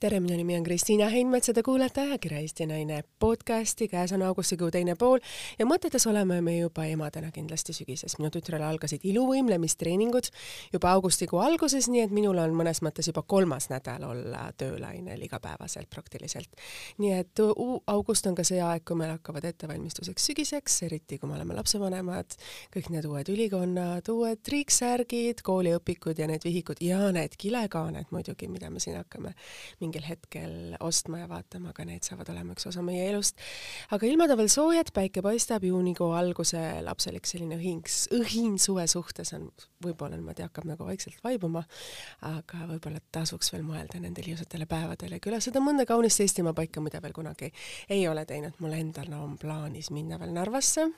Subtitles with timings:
[0.00, 4.22] tere, minu nimi on Kristiina Heinmets ja te kuulate ajakirja Eesti Naine podcasti, käes on
[4.22, 5.18] augustikuu teine pool
[5.58, 8.14] ja mõtetes oleme me juba emadena kindlasti sügises.
[8.18, 10.30] minu tütrel algasid iluvõimlemistreeningud
[10.72, 15.90] juba augustikuu alguses, nii et minul on mõnes mõttes juba kolmas nädal olla töölainel igapäevaselt
[15.90, 16.54] praktiliselt.
[16.98, 17.42] nii et
[17.86, 22.38] august on ka see aeg, kui meil hakkavad ettevalmistuseks sügiseks, eriti kui me oleme lapsevanemad,
[22.76, 28.70] kõik need uued ülikonnad, uued triiksärgid, kooliõpikud ja need vihikud ja need kilekaaned muidugi, mida
[28.70, 29.34] me siin hakkame
[29.88, 33.40] mingil hetkel ostma ja vaatama, aga need saavad olema üks osa meie elust.
[33.94, 37.88] aga ilmad on veel soojad, päike paistab, juunikuu alguse lapselik selline õhing,
[38.20, 39.48] õhin suve suhtes on
[39.84, 41.62] võib-olla niimoodi hakkab nagu vaikselt vaibuma,
[42.26, 47.14] aga võib-olla tasuks veel mõelda nendele ilusatele päevadele, külastada mõnda kaunist Eestimaa paika, mida veel
[47.16, 47.52] kunagi
[47.88, 48.58] ei ole teinud.
[48.58, 50.88] mul endal on plaanis minna veel Narvasse.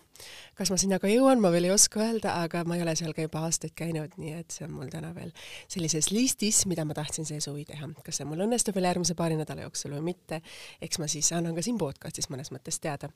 [0.54, 3.14] kas ma sinna ka jõuan, ma veel ei oska öelda, aga ma ei ole seal
[3.16, 5.32] ka juba aastaid käinud, nii et see on mul täna veel
[5.68, 7.88] sellises listis, mida ma tahtsin see suvi teha.
[8.04, 10.40] kas see mul õnnestub veel järgmise paari nädala jooksul või mitte,
[10.82, 13.12] eks ma siis annan ka siin podcastis mõnes mõttes teada.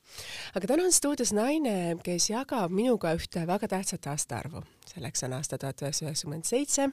[0.55, 4.63] aga täna on stuudios naine, kes jagab minuga ühte väga tähtsat aastaarvu.
[4.93, 6.87] Selleks on aasta tuhat üheksasada üheksakümmend seitse,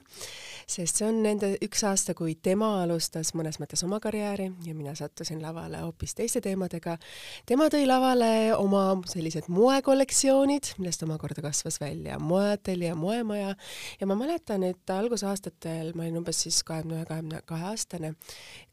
[0.67, 4.95] sest see on nende üks aasta, kui tema alustas mõnes mõttes oma karjääri ja mina
[4.97, 6.97] sattusin lavale hoopis teiste teemadega.
[7.45, 13.55] tema tõi lavale oma sellised moekollektsioonid, millest omakorda kasvas välja moeateljee, moemaja
[13.99, 18.13] ja ma mäletan, et algusaastatel, ma olin umbes siis kahekümne ühe, kahekümne kahe aastane,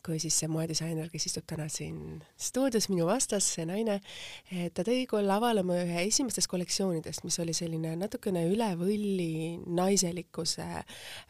[0.06, 4.00] kui siis see moedisainer, kes istub täna siin stuudios minu vastas, see naine,
[4.74, 9.09] ta tõi lavale mu ühe esimestest kollektsioonidest, mis oli selline natukene üle võlli
[9.66, 10.66] naiselikkuse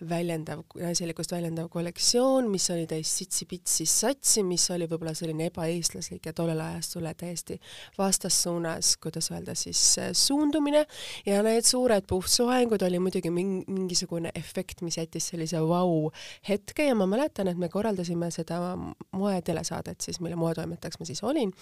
[0.08, 6.34] väljendav, naiselikkust väljendav kollektsioon, mis oli täis sitsi-pitsi satsi, mis oli võib-olla selline ebaeestlaslik ja
[6.36, 7.58] tollel ajastule täiesti
[7.98, 10.84] vastassuunas, kuidas öelda siis, suundumine.
[11.26, 16.10] Ja need suured puhtsoengud oli muidugi mingisugune efekt, mis jättis sellise vau
[16.48, 16.86] hetke.
[16.88, 18.76] Ja ma mäletan, et me korraldasime seda
[19.16, 21.52] moetelesaadet siis, mille moetoimetajaks ma siis olin,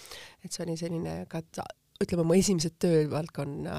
[0.43, 1.43] et see oli selline ka
[1.99, 3.73] ütleme, mu esimesed töövaldkonna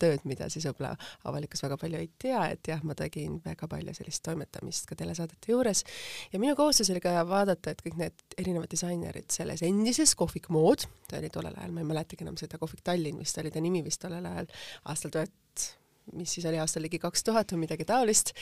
[0.00, 0.94] tööd, mida siis võib-olla
[1.28, 5.52] avalikkus väga palju ei tea, et jah, ma tegin väga palju sellist toimetamist ka telesaadete
[5.52, 5.84] juures.
[6.32, 10.86] Ja minu kohustus oli ka vaadata, et kõik need erinevad disainerid selles endises kohvik Mood,
[11.10, 13.84] ta oli tollel ajal, ma ei mäletagi enam seda, kohvik Tallinn vist oli ta nimi
[13.84, 14.48] vist tollel ajal,
[14.88, 15.68] aastal tuhat
[16.14, 18.32] mis siis oli aastal ligi kaks tuhat või midagi taolist,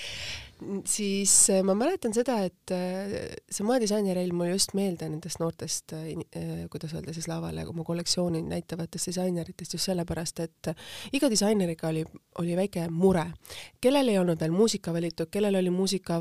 [0.89, 3.15] siis äh, ma mäletan seda, et äh,
[3.51, 8.43] see moedisainer jäi mulle just meelde nendest noortest, äh, kuidas öelda siis lavale oma kollektsiooni
[8.49, 10.75] näitavatest disaineritest just sellepärast, et
[11.17, 12.05] iga disaineriga oli,
[12.43, 13.27] oli väike mure.
[13.81, 16.21] kellel ei olnud veel muusika valitud, kellel oli muusika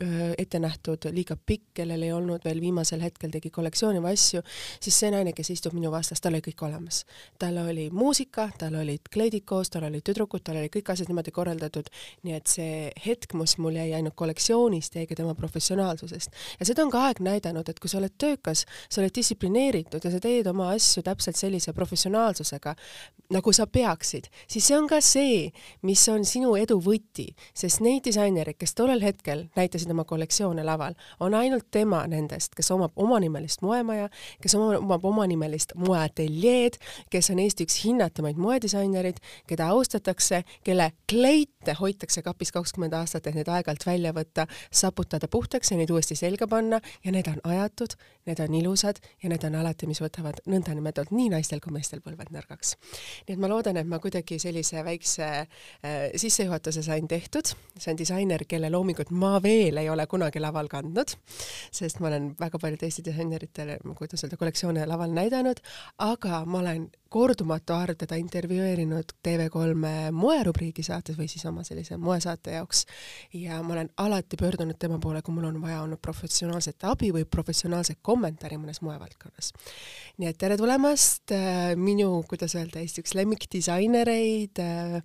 [0.00, 4.40] ette nähtud liiga pikk, kellel ei olnud veel viimasel hetkel tegi kollektsiooni või asju,
[4.80, 7.04] siis see naine, kes istub minu vastas, tal oli kõik olemas.
[7.38, 11.34] tal oli muusika, tal olid kleidid koos, tal olid tüdrukud, tal oli kõik asjad niimoodi
[11.36, 11.90] korraldatud,
[12.24, 16.30] nii et see hetk, mis mul jäi ainult kollektsioonist, jäi ka tema professionaalsusest.
[16.60, 20.10] ja seda on ka aeg näidanud, et kui sa oled töökas, sa oled distsiplineeritud ja
[20.10, 22.74] sa teed oma asju täpselt sellise professionaalsusega,
[23.30, 25.50] nagu sa peaksid, siis see on ka see,
[25.82, 30.94] mis on sinu edu võti, sest neid disainereid, kes tollel hetkel näitasid oma kollektsioone laval,
[31.20, 34.08] on ainult tema nendest, kes omab omanimelist moemaja,
[34.42, 36.78] kes omab omanimelist moeateljeed,
[37.10, 43.36] kes on Eesti üks hinnatumaid moedisainerid, keda austatakse, kelle kleite hoitakse kapis kakskümmend aastat, et
[43.38, 46.80] need aeg-ajalt välja võtta, saputada puhtaks ja neid uuesti selga panna.
[47.04, 47.94] Ja need on ajatud,
[48.28, 52.32] need on ilusad ja need on alati, mis võtavad nõndanimetatud nii naistel kui meestel põlved
[52.34, 52.76] nõrgaks.
[53.28, 55.46] nii et ma loodan, et ma kuidagi sellise väikse äh,
[56.16, 61.16] sissejuhatuse sain tehtud, see on disainer, kelle loomingut ma veel ei ole kunagi laval kandnud,
[61.72, 65.60] sest ma olen väga paljude Eesti disaineritele, kuidas öelda, kollektsioone laval näidanud,
[66.06, 72.54] aga ma olen kordumatu arv teda intervjueerinud TV3 moerubriigi saates või siis oma sellise moesaate
[72.54, 72.84] jaoks
[73.34, 77.26] ja ma olen alati pöördunud tema poole, kui mul on vaja olnud professionaalset abi või
[77.26, 79.50] professionaalset kommentaari mõnes moevaldkonnas.
[80.22, 85.02] nii et tere tulemast äh, minu, kuidas öelda, Eesti üks lemmikdisainereid äh,,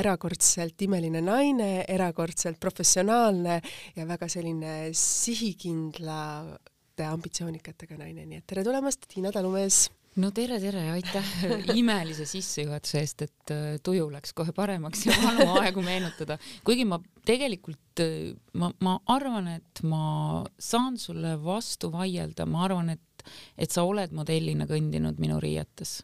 [0.00, 3.60] erakordselt imeline naine, erakordselt professionaalne
[3.96, 9.86] ja väga selline sihikindlate ambitsioonikatega naine, nii et tere tulemast, Tiina Talumees!
[10.16, 11.32] no tere, tere, aitäh
[11.80, 16.98] imelise sissejuhatuse eest, et äh, tuju läks kohe paremaks ja vanu aegu meenutada, kuigi ma
[17.28, 23.28] tegelikult, äh, ma, ma arvan, et ma saan sulle vastu vaielda, ma arvan, et,
[23.60, 25.98] et sa oled modellina kõndinud minu riietes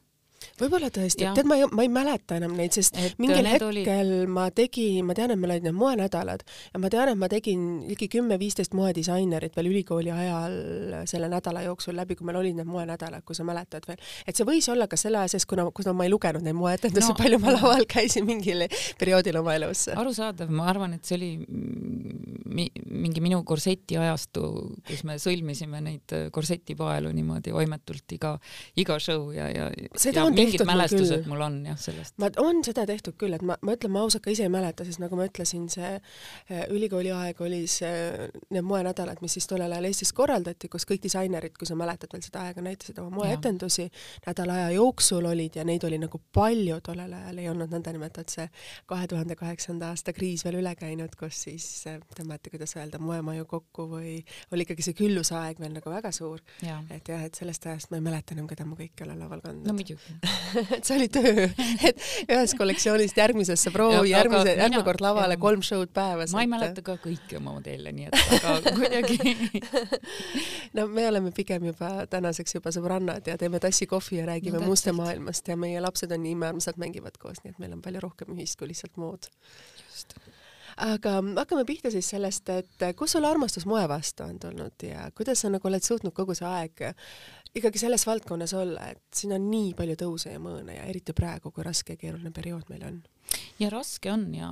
[0.61, 4.31] võib-olla tõesti, tead, ma ei, ma ei mäleta enam neid, sest et mingil hetkel oli...
[4.31, 7.67] ma tegin, ma tean, et meil olid need moenädalad ja ma tean, et ma tegin
[7.89, 10.57] ligi kümme-viisteist moedisainerit veel ülikooli ajal
[11.11, 14.01] selle nädala jooksul läbi, kui meil olid need moenädalad, kui sa mäletad veel.
[14.27, 17.13] et see võis olla ka selle aja sees, kuna, kuna ma ei lugenud neid moeetendusi
[17.13, 18.67] no,, palju ma laval käisin mingil
[19.01, 19.87] perioodil oma elus.
[19.95, 21.31] arusaadav, ma arvan, et see oli,
[22.53, 24.45] mi, mingi minu korseti ajastu,
[24.89, 28.35] kus me sõlmisime neid korsetipaelu niimoodi oimetult iga,
[28.79, 32.17] iga show ja, ja, Seda ja on mingid tehtud mul mälestused mul on jah sellest.
[32.23, 34.87] ma, on seda tehtud küll, et ma, ma ütlen, ma ausalt ka ise ei mäleta,
[34.87, 39.73] sest nagu ma ütlesin, see eh, ülikooli aeg oli see, need moenädalad, mis siis tollel
[39.73, 43.89] ajal Eestis korraldati, kus kõik disainerid, kui sa mäletad veel seda aega, näitasid oma moeetendusi,
[44.27, 48.49] nädala aja jooksul olid ja neid oli nagu palju tollel ajal, ei olnud nõndanimetatud see
[48.91, 53.49] kahe tuhande kaheksanda aasta kriis veel üle käinud, kus siis eh, tõmmati, kuidas öelda, moemaju
[53.51, 54.19] kokku või
[54.53, 56.43] oli ikkagi see küllusaeg veel nagu väga suur.
[56.63, 59.69] et jah, et sellest ajast ma ei mäleta enam, keda ma kõike olen laval kandnud.
[59.69, 60.22] no muidugi
[60.77, 61.47] et see oli töö,
[61.89, 65.43] et ühest kollektsioonist järgmisesse proovi, järgmise, järgmine kord lavale jah.
[65.43, 66.35] kolm show'd päevas.
[66.37, 69.19] ma ei mäleta ka kõiki oma modelle, nii et aga kuidagi
[70.79, 74.69] no me oleme pigem juba tänaseks juba sõbrannad ja teeme tassi kohvi ja räägime no,
[74.71, 78.05] muust maailmast ja meie lapsed on nii imearmsad, mängivad koos, nii et meil on palju
[78.07, 79.27] rohkem ühist kui lihtsalt mood.
[79.89, 80.15] just
[80.77, 85.43] aga hakkame pihta siis sellest, et kus sul armastus moe vastu on tulnud ja kuidas
[85.43, 86.85] sa nagu oled suutnud kogu see aeg
[87.55, 91.53] ikkagi selles valdkonnas olla, et siin on nii palju tõuse ja mõõne ja eriti praegu,
[91.53, 93.03] kui raske ja keeruline periood meil on.
[93.61, 94.51] ja raske on ja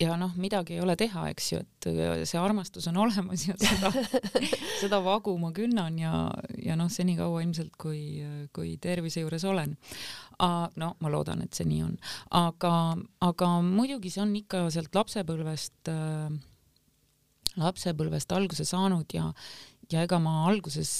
[0.00, 1.88] ja noh, midagi ei ole teha, eks ju, et
[2.28, 3.90] see armastus on olemas ja seda,
[4.82, 6.12] seda vagu ma künnan ja,
[6.62, 8.20] ja noh, senikaua ilmselt, kui,
[8.56, 9.76] kui tervise juures olen.
[10.76, 11.96] no ma loodan, et see nii on,
[12.36, 12.74] aga,
[13.24, 16.28] aga muidugi see on ikka sealt lapsepõlvest äh,,
[17.56, 19.30] lapsepõlvest alguse saanud ja,
[19.92, 20.92] ja ega ma alguses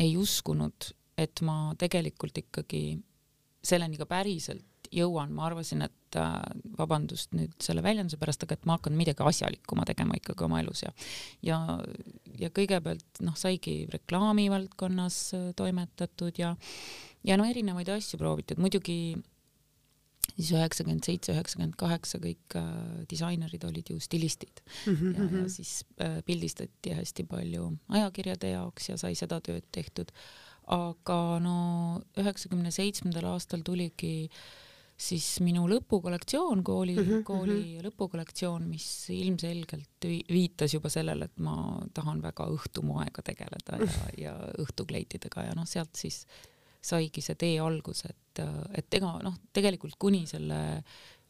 [0.00, 2.84] ei uskunud, et ma tegelikult ikkagi
[3.62, 6.34] selleni ka päriselt jõuan, ma arvasin, et äh,
[6.76, 10.84] vabandust nüüd selle väljenduse pärast, aga et ma hakkan midagi asjalikuma tegema ikkagi oma elus
[10.84, 10.92] ja
[11.46, 11.58] ja,
[12.38, 16.54] ja kõigepealt noh, saigi reklaamivaldkonnas äh, toimetatud ja
[17.24, 19.14] ja no erinevaid asju proovitud, muidugi
[20.30, 22.70] siis üheksakümmend seitse, üheksakümmend kaheksa kõik äh,
[23.10, 25.18] disainerid olid ju stilistid mm -hmm.
[25.18, 30.12] ja, ja siis äh, pildistati hästi palju ajakirjade jaoks ja sai seda tööd tehtud.
[30.66, 34.30] aga no üheksakümne seitsmendal aastal tuligi
[35.02, 37.22] siis minu lõpukollektsioon, kooli mm, -hmm.
[37.26, 44.34] kooli lõpukollektsioon, mis ilmselgelt viitas juba sellele, et ma tahan väga õhtumoega tegeleda ja, ja
[44.62, 46.26] õhtukleitidega ja noh, sealt siis
[46.82, 48.42] saigi see tee alguse, et,
[48.78, 50.58] et ega noh, tegelikult kuni selle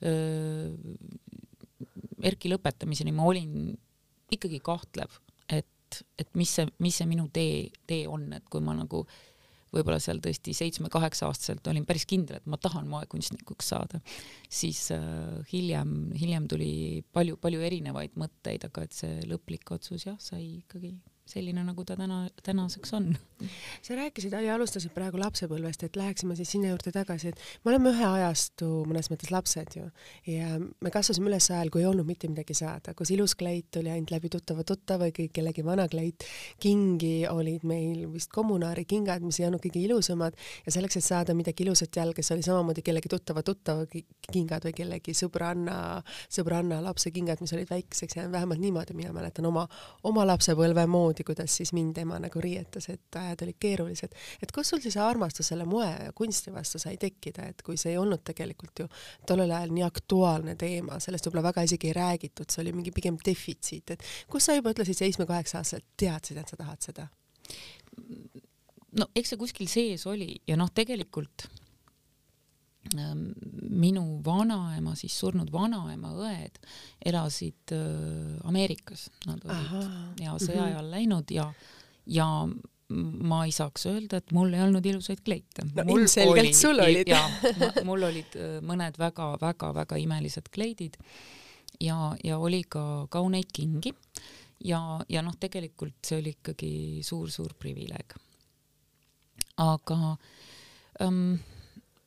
[0.02, 0.70] öö,
[2.22, 3.74] ERK-i lõpetamiseni ma olin
[4.32, 5.18] ikkagi kahtlev,
[5.50, 9.04] et, et mis see, mis see minu tee, tee on, et kui ma nagu
[9.72, 14.02] võib-olla seal tõesti seitsme-kaheksa-aastaselt olin päris kindel, et ma tahan moekunstnikuks saada,
[14.52, 16.72] siis äh, hiljem, hiljem tuli
[17.16, 20.92] palju-palju erinevaid mõtteid, aga et see lõplik otsus jah, sai ikkagi
[21.28, 23.12] selline, nagu ta täna, tänaseks on.
[23.82, 27.90] sa rääkisid ja alustasid praegu lapsepõlvest, et läheksime siis sinna juurde tagasi, et me oleme
[27.90, 29.86] ühe ajastu mõnes mõttes lapsed ju
[30.30, 33.90] ja me kasvasime üles ajal, kui ei olnud mitte midagi saada, kus ilus kleit tuli
[33.90, 36.26] ainult läbi tuttava tuttava või kellegi vana kleit.
[36.62, 41.34] kingi olid meil vist kommunaari kingad, mis ei olnud kõige ilusamad ja selleks, et saada
[41.38, 43.86] midagi ilusat jalga, see oli samamoodi kellegi tuttava tuttava
[44.30, 49.46] kingad või kellegi sõbranna, sõbranna lapse kingad, mis olid väikseks jäänud, vähemalt niimoodi mina mäletan
[49.50, 49.66] oma,
[50.06, 54.12] oma lapsepõlve moodi samamoodi, kuidas siis mind ema nagu riietas, et ajad olid keerulised.
[54.42, 57.92] et kus sul siis armastus selle moe ja kunsti vastu sai tekkida, et kui see
[57.92, 58.88] ei olnud tegelikult ju
[59.26, 63.16] tollel ajal nii aktuaalne teema, sellest võib-olla väga isegi ei räägitud, see oli mingi pigem
[63.24, 67.08] defitsiit, et kus sa juba ütlesid seitsme-kaheksa-aastaselt, teadsid, et sa tahad seda?
[68.98, 71.48] no eks see kuskil sees oli ja noh, tegelikult
[72.92, 76.58] minu vanaema, siis surnud vanaema õed
[77.06, 77.72] elasid
[78.44, 79.82] Ameerikas, nad olid Aha.
[80.20, 81.46] ja sõja ajal läinud ja,
[82.10, 82.26] ja
[82.92, 85.64] ma ei saaks öelda, et mul ei olnud ilusaid kleite.
[85.70, 87.08] no mul ilmselgelt oli, sul olid.
[87.08, 87.30] jaa,
[87.88, 88.36] mul olid
[88.66, 90.98] mõned väga-väga-väga imelised kleidid
[91.80, 93.94] ja, ja oli ka kauneid kingi
[94.64, 96.74] ja, ja noh, tegelikult see oli ikkagi
[97.06, 98.16] suur-suur privileeg.
[99.62, 100.16] aga
[101.02, 101.34] ähm,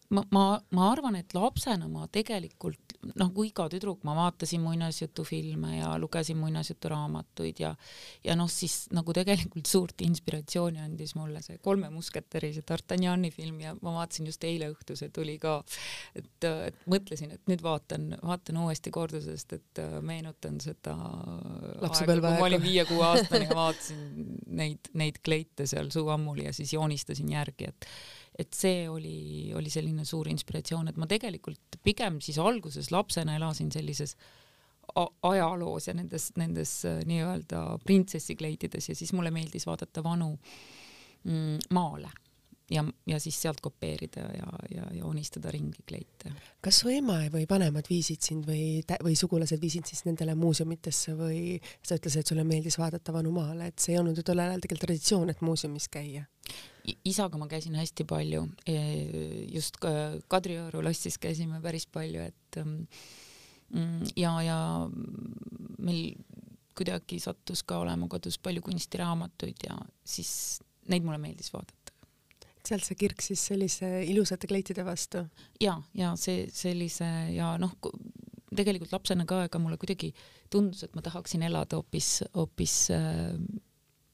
[0.09, 0.45] ma, ma,
[0.75, 2.85] ma arvan, et lapsena ma tegelikult
[3.19, 7.73] noh, kui iga tüdruk, ma vaatasin muinasjutufilme ja lugesin muinasjuturaamatuid ja
[8.25, 13.61] ja noh, siis nagu tegelikult suurt inspiratsiooni andis mulle see Kolme musketäri, see D'Artagnani film
[13.61, 15.57] ja ma vaatasin just eile õhtu, see tuli ka,
[16.17, 20.95] et, et mõtlesin, et nüüd vaatan, vaatan uuesti kordusest, et äh, meenutan seda
[21.83, 24.05] lapsepõlve aega, kui ma olin viie-kuue-aastane ja vaatasin
[24.61, 27.89] neid, neid kleite seal suu ammuli ja siis joonistasin järgi, et
[28.39, 33.71] et see oli, oli selline suur inspiratsioon, et ma tegelikult pigem siis alguses lapsena elasin
[33.71, 34.15] sellises
[35.25, 40.35] ajaloos ja nendes, nendes äh, nii-öelda printsessikleidides ja siis mulle meeldis vaadata vanu
[41.23, 42.11] mm, maale
[42.71, 46.31] ja, ja siis sealt kopeerida ja, ja joonistada ringi kleite.
[46.61, 51.57] kas su ema või vanemad viisid sind või, või sugulased viisid siis nendele muuseumitesse või
[51.81, 54.65] sa ütlesid, et sulle meeldis vaadata vanu maale, et see ei olnud ju tollel ajal
[54.65, 56.25] tegelikult traditsioon, et muuseumis käia?
[57.07, 58.75] Isaga ma käisin hästi palju, e,
[59.53, 59.79] just
[60.31, 64.59] Kadrioru lossis käisime päris palju, et mm, ja, ja
[65.79, 66.15] meil
[66.75, 70.61] kuidagi sattus ka olema kodus palju kunstiraamatuid ja siis
[70.91, 71.93] neid mulle meeldis vaadata
[72.65, 75.23] sealt see kirg siis sellise ilusate kleitide vastu?
[75.61, 77.75] ja, ja see sellise ja noh,
[78.55, 80.11] tegelikult lapsena ka, ega mulle kuidagi
[80.53, 83.35] tundus, et ma tahaksin elada hoopis, hoopis äh,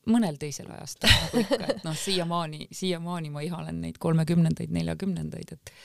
[0.09, 5.75] mõnel teisel ajastul nagu ikka, et noh, siiamaani, siiamaani ma ihalen neid kolmekümnendaid, neljakümnendaid, et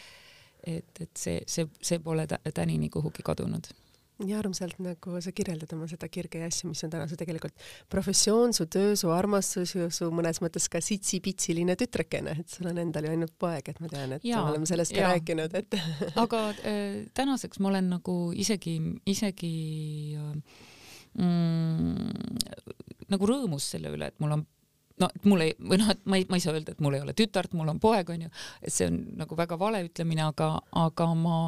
[0.67, 3.69] et, et see, see, see pole tänini kuhugi kadunud
[4.25, 7.67] nii armsalt nagu sa kirjeldad oma seda kirge ja asju, mis on täna su tegelikult
[7.93, 13.09] professioon, su töö, su armastus su mõnes mõttes ka sitsi-pitsiline tütrekene, et sul on endal
[13.09, 15.11] ju ainult poeg, et ma tean, et ja, me oleme sellest ka ja.
[15.13, 15.77] rääkinud, et
[16.25, 18.79] aga äh, tänaseks ma olen nagu isegi,
[19.13, 19.53] isegi
[20.17, 20.65] äh,
[21.19, 24.45] mm, nagu rõõmus selle üle, et mul on
[25.01, 26.97] no et mul ei, või noh, et ma ei, ma ei saa öelda, et mul
[26.97, 28.31] ei ole tütart, mul on poeg, onju,
[28.63, 30.55] et see on nagu väga vale ütlemine, aga,
[30.87, 31.41] aga ma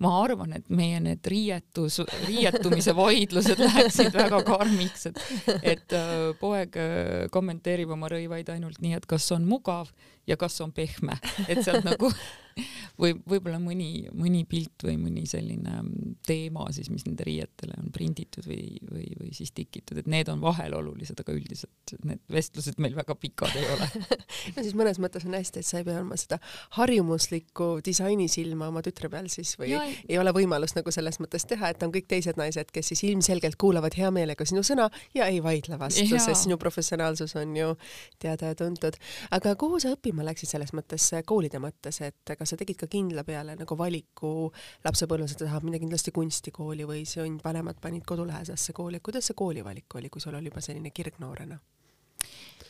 [0.00, 5.20] ma arvan, et meie need riietus, riietumise vaidlused läheksid väga karmiks, et,
[5.60, 9.92] et äh, poeg äh, kommenteerib oma rõivaid ainult nii, et kas on mugav
[10.30, 11.18] ja kas on pehme,
[11.48, 12.10] et sealt nagu
[13.00, 17.90] või võib-olla mõni, mõni pilt või mõni selline mm, teema siis, mis nende riietele on
[17.94, 22.80] prinditud või, või, või siis tikitud, et need on vahel olulised, aga üldiselt need vestlused
[22.82, 23.90] meil väga pikad ei ole.
[24.54, 26.38] No siis mõnes mõttes on hästi, et sa ei pea olema seda
[26.78, 29.96] harjumuslikku disainisilma oma tütre peal siis või ja, ei...
[30.08, 33.58] ei ole võimalust nagu selles mõttes teha, et on kõik teised naised, kes siis ilmselgelt
[33.60, 37.74] kuulavad hea meelega sinu sõna ja ei vaidle vastu, sest sinu professionaalsus on ju
[38.22, 38.96] teada ja tuntud.
[39.30, 43.24] aga kuhu sa õppima läksid selles mõttes koolide mõttes, et kas sa tegid ka kindla
[43.26, 44.50] peale nagu valiku
[44.84, 49.38] lapsepõlves, et ta tahab minna kindlasti kunstikooli või sind vanemad panid kodulähedasse kooli, kuidas see
[49.38, 51.58] koolivalik oli, kui sul oli juba selline kirg noorena?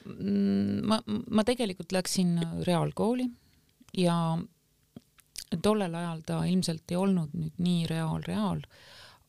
[0.07, 3.26] Mm, ma, ma tegelikult läksin reaalkooli
[4.00, 4.16] ja
[5.62, 8.62] tollel ajal ta ilmselt ei olnud nüüd nii reaal-reaal,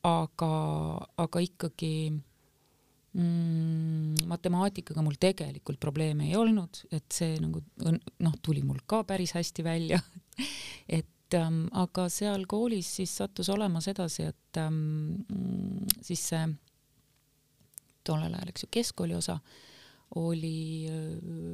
[0.08, 0.51] aga,
[1.24, 1.94] aga ikkagi
[3.13, 9.36] mm, matemaatikaga mul tegelikult probleeme ei olnud, et see nagu noh, tuli mul ka päris
[9.38, 10.01] hästi välja.
[10.98, 15.22] Et ähm, aga seal koolis siis sattus olema sedasi, et ähm,
[16.03, 16.41] siis see
[18.03, 19.38] tollel ajal, eks ju, keskkooli osa
[20.20, 20.96] oli äh,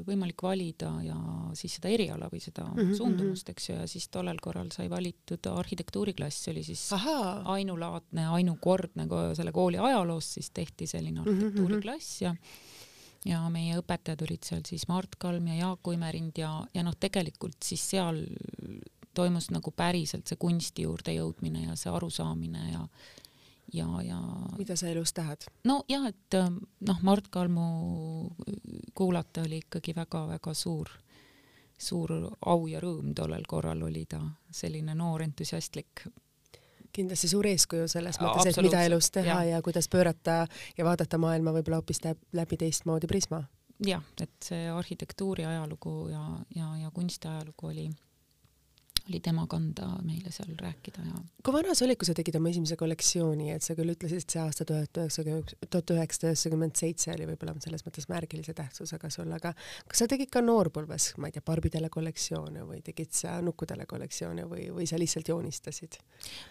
[0.07, 1.17] võimalik valida ja
[1.57, 2.95] siis seda eriala või seda mm -hmm.
[2.97, 7.43] suundumust, eks ju, ja siis tollel korral sai valitud arhitektuuriklass, see oli siis Aha.
[7.57, 12.35] ainulaadne, ainukordne selle kooli ajaloos, siis tehti selline mhm, arhitektuuriklass ja
[13.25, 17.57] ja meie õpetajad olid seal siis Mart Kalm ja Jaak Uimerind ja, ja noh, tegelikult
[17.63, 18.23] siis seal
[19.17, 22.83] toimus nagu päriselt see kunsti juurde jõudmine ja see arusaamine ja
[23.73, 24.19] ja, ja
[24.57, 25.47] mida sa elus tahad?
[25.67, 28.31] nojah, et ähm, noh, Mart Kalmu
[28.93, 30.89] kuulata oli ikkagi väga-väga suur,
[31.77, 32.13] suur
[32.45, 34.21] au ja rõõm tollel korral oli ta
[34.51, 36.07] selline noor entusiastlik
[36.97, 39.57] kindlasti suur eeskuju selles mõttes, et mida elus teha ja.
[39.57, 40.45] ja kuidas pöörata
[40.77, 42.01] ja vaadata maailma võib-olla hoopis
[42.33, 43.43] läbi teistmoodi prisma.
[43.85, 46.23] jah, et see arhitektuuri ajalugu ja,
[46.55, 47.89] ja, ja kunsti ajalugu oli
[49.09, 51.19] oli tema kanda meile seal rääkida ja.
[51.43, 54.35] kui vana sa olid, kui sa tegid oma esimese kollektsiooni, et sa küll ütlesid, et
[54.35, 59.31] see aasta tuhat üheksakümmend, tuhat üheksasada üheksakümmend seitse oli võib-olla selles mõttes märgilise tähtsusega sul,
[59.37, 59.53] aga
[59.87, 64.47] kas sa tegid ka noorpõlves, ma ei tea, barbidele kollektsioone või tegid sa nukkudele kollektsioone
[64.49, 65.99] või, või sa lihtsalt joonistasid?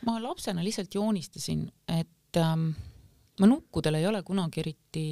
[0.09, 2.71] ma lapsena lihtsalt joonistasin, et ähm,
[3.41, 5.09] ma nukkudel ei ole kunagi eriti,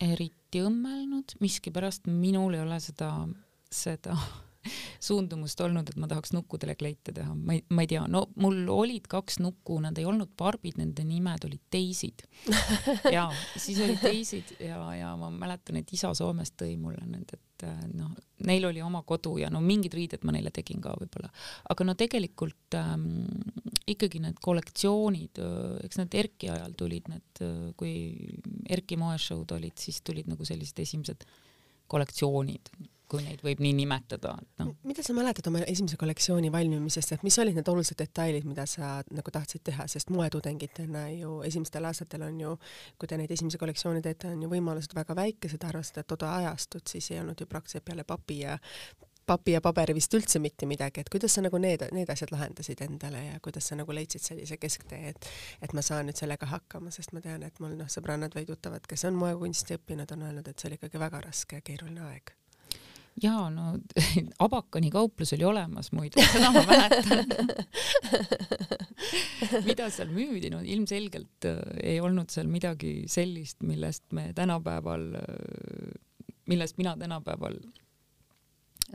[0.00, 3.12] eriti õmmelnud, miskipärast minul ei ole seda,
[3.70, 4.16] seda
[5.00, 8.62] suundumust olnud, et ma tahaks nukkudele kleite teha, ma ei, ma ei tea, no mul
[8.72, 12.26] olid kaks nukku, nad ei olnud barbid, nende nimed olid Daisy'd.
[13.16, 17.66] ja siis olid Daisy'd ja, ja ma mäletan, et isa Soomest tõi mulle need, et
[17.68, 18.12] äh, noh,
[18.46, 21.32] neil oli oma kodu ja no mingid riided ma neile tegin ka võib-olla,
[21.72, 23.08] aga no tegelikult ähm,
[23.90, 27.94] ikkagi need kollektsioonid, äh, eks need Erki ajal tulid need, äh, kui
[28.68, 31.28] Erki moeshow'd olid, siis tulid nagu sellised esimesed
[31.90, 32.70] kollektsioonid
[33.10, 34.70] kui neid võib nii nimetada, et noh.
[34.86, 39.00] mida sa mäletad oma esimese kollektsiooni valmimisest, et mis olid need olulised detailid, mida sa
[39.10, 42.56] nagu tahtsid teha, sest moetudengitena ju esimestel aastatel on ju,
[43.00, 47.10] kui te neid esimesi kollektsioone teete, on ju võimalused väga väikesed, arvestada toda ajastut, siis
[47.12, 48.58] ei olnud ju praktiliselt peale papi ja
[49.30, 52.82] papi ja paberi vist üldse mitte midagi, et kuidas sa nagu need, need asjad lahendasid
[52.86, 55.30] endale ja kuidas sa nagu leidsid sellise kesktee, et
[55.62, 58.86] et ma saan nüüd sellega hakkama, sest ma tean, et mul noh, sõbrannad või tuttavad,
[58.90, 62.34] kes on moekunsti õppinud, on öelnud, et see oli ikkagi väga raske ja keeruline aeg
[63.22, 63.74] jaa, no
[64.46, 67.26] Abakani kauplus oli olemas muide, seda ma mäletan.
[69.68, 75.92] Mida seal müüdi, no ilmselgelt äh, ei olnud seal midagi sellist, millest me tänapäeval, äh,
[76.50, 77.60] millest mina tänapäeval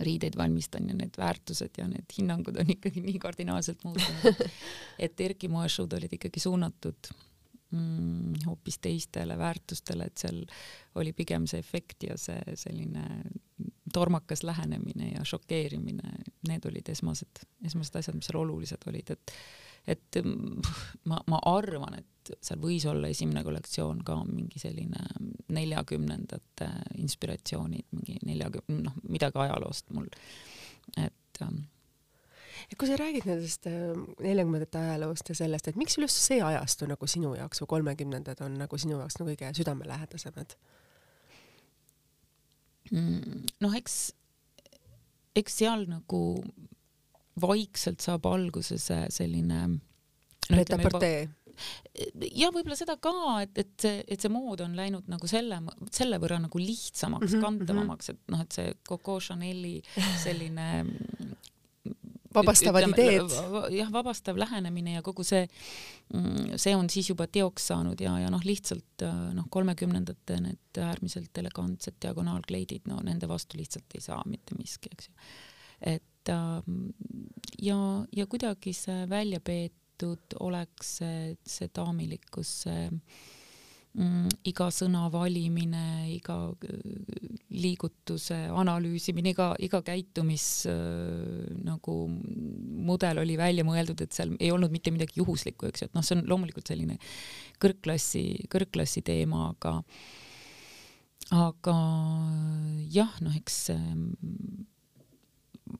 [0.05, 4.41] riideid valmistan ja need väärtused ja need hinnangud on ikkagi nii kardinaalselt muutunud,
[5.07, 7.13] et Erki moeshood olid ikkagi suunatud
[7.71, 10.41] mm, hoopis teistele väärtustele, et seal
[10.95, 13.05] oli pigem see efekt ja see selline
[13.93, 16.17] tormakas lähenemine ja šokeerimine,
[16.47, 19.39] need olid esmased, esmased asjad, mis seal olulised olid, et
[19.85, 20.17] et
[21.05, 25.03] ma, ma arvan, et seal võis olla esimene kollektsioon ka mingi selline
[25.53, 26.69] neljakümnendate
[27.03, 30.09] inspiratsioonid, mingi neljakümne, noh, midagi ajaloost mul,
[30.97, 31.43] et
[32.71, 33.93] ja kui sa räägid nendest äh,
[34.23, 38.59] neljakümnendate ajaloost ja sellest, et miks just see ajastu nagu sinu jaoks või kolmekümnendad on
[38.61, 40.57] nagu sinu jaoks nagu kõige südamelähedasemad
[42.91, 43.41] mm,?
[43.65, 43.99] noh, eks,
[45.35, 46.21] eks seal nagu
[47.41, 49.81] vaikselt saab alguse see selline no,
[50.47, 51.25] Preta-portee
[52.35, 53.13] ja võib-olla seda ka,
[53.45, 55.61] et, et see, et see mood on läinud nagu selle,
[55.95, 59.77] selle võrra nagu lihtsamaks mm, -hmm, kantavamaks, et noh, et see Coco Chanel'i
[60.25, 60.67] selline
[62.35, 63.77] vabastavad ütleme, ideed.
[63.79, 65.45] jah, vabastav lähenemine ja kogu see,
[66.13, 71.37] mm, see on siis juba teoks saanud ja, ja noh, lihtsalt noh, kolmekümnendate need äärmiselt
[71.43, 75.17] elegantsed diagonaalkleidid, no nende vastu lihtsalt ei saa mitte miski, eks ju.
[75.95, 76.89] et Ähm,
[77.61, 82.87] ja, ja kuidagi see välja peetud oleks see, see daamilikkus, see
[83.95, 86.79] iga sõna valimine, iga äh,
[87.55, 91.95] liigutuse analüüsimine, iga, iga käitumis äh, nagu
[92.85, 96.03] mudel oli välja mõeldud, et seal ei olnud mitte midagi juhuslikku, eks ju, et noh,
[96.05, 96.99] see on loomulikult selline
[97.63, 99.77] kõrgklassi, kõrgklassi teema, aga
[101.35, 101.75] aga
[102.93, 103.61] jah, noh, eks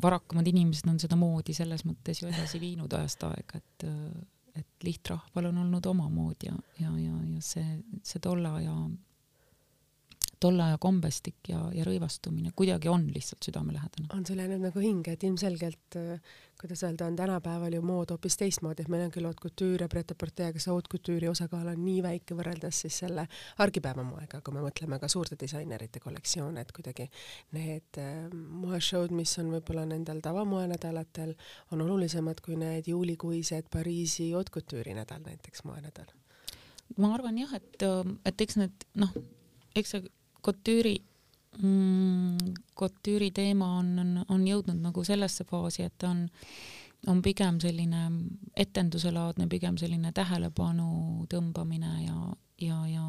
[0.01, 3.85] varakamad inimesed on sedamoodi selles mõttes ju edasi viinud ajast aega, et,
[4.55, 8.75] et lihtrahval on olnud oma mood ja, ja, ja, ja see, see tolle aja
[10.45, 14.09] tolle aja kombestik ja, ja rõivastumine kuidagi on lihtsalt südamelähedane.
[14.13, 18.37] on sul jäänud nagu hinge, et ilmselgelt, äh, kuidas öelda, on tänapäeval ju mood hoopis
[18.37, 21.81] teistmoodi, et meil on küll haute couture ja pret-a-porter, aga see haute couture'i osakaal on
[21.85, 23.27] nii väike võrreldes siis selle
[23.65, 27.07] argipäeva moega, kui me mõtleme ka suurte disainerite kollektsioone, et kuidagi
[27.57, 28.27] need äh,
[28.65, 31.33] moeshow'd, mis on võib-olla nendel tavamoenädalatel,
[31.71, 36.13] on olulisemad kui need juulikuised Pariisi haute couture'i nädal näiteks moenädal
[37.01, 37.83] ma arvan jah, et,
[38.29, 39.11] et eks need noh,
[39.75, 40.05] eks see
[40.45, 40.97] Couture'i
[41.61, 46.25] mm, Couture'i teema on, on, on jõudnud nagu sellesse faasi, et on,
[47.07, 48.03] on pigem selline
[48.65, 52.19] etenduselaadne, pigem selline tähelepanu tõmbamine ja,
[52.61, 53.07] ja, ja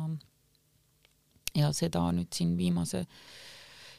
[1.56, 3.04] ja seda nüüd siin viimase,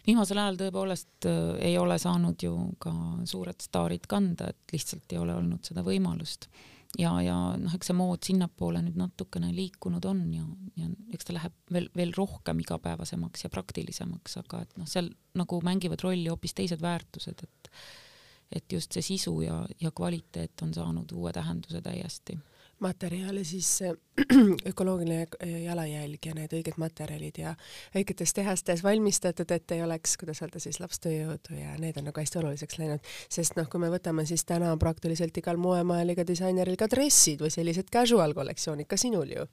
[0.07, 1.37] viimasel ajal tõepoolest äh,
[1.71, 2.93] ei ole saanud ju ka
[3.29, 6.49] suured staarid kanda, et lihtsalt ei ole olnud seda võimalust
[6.97, 10.43] ja, ja noh, eks see mood sinnapoole nüüd natukene liikunud on ja,
[10.79, 15.61] ja eks ta läheb veel, veel rohkem igapäevasemaks ja praktilisemaks, aga et noh, seal nagu
[15.65, 17.71] mängivad rolli hoopis teised väärtused, et
[18.47, 22.37] et just see sisu ja, ja kvaliteet on saanud uue tähenduse täiesti
[22.79, 23.79] materjale, siis
[24.71, 25.27] ökoloogiline
[25.63, 27.53] jalajälg ja need õiged materjalid ja
[27.95, 32.41] õigetes tehastes valmistatud, et ei oleks, kuidas öelda siis, lapstööjõudu ja need on nagu hästi
[32.41, 36.77] oluliseks läinud, sest noh, kui me võtame, siis täna on praktiliselt igal moemajal, iga disaineril
[36.79, 39.47] ka dressid või sellised casual kollektsioonid, ka sinul ju.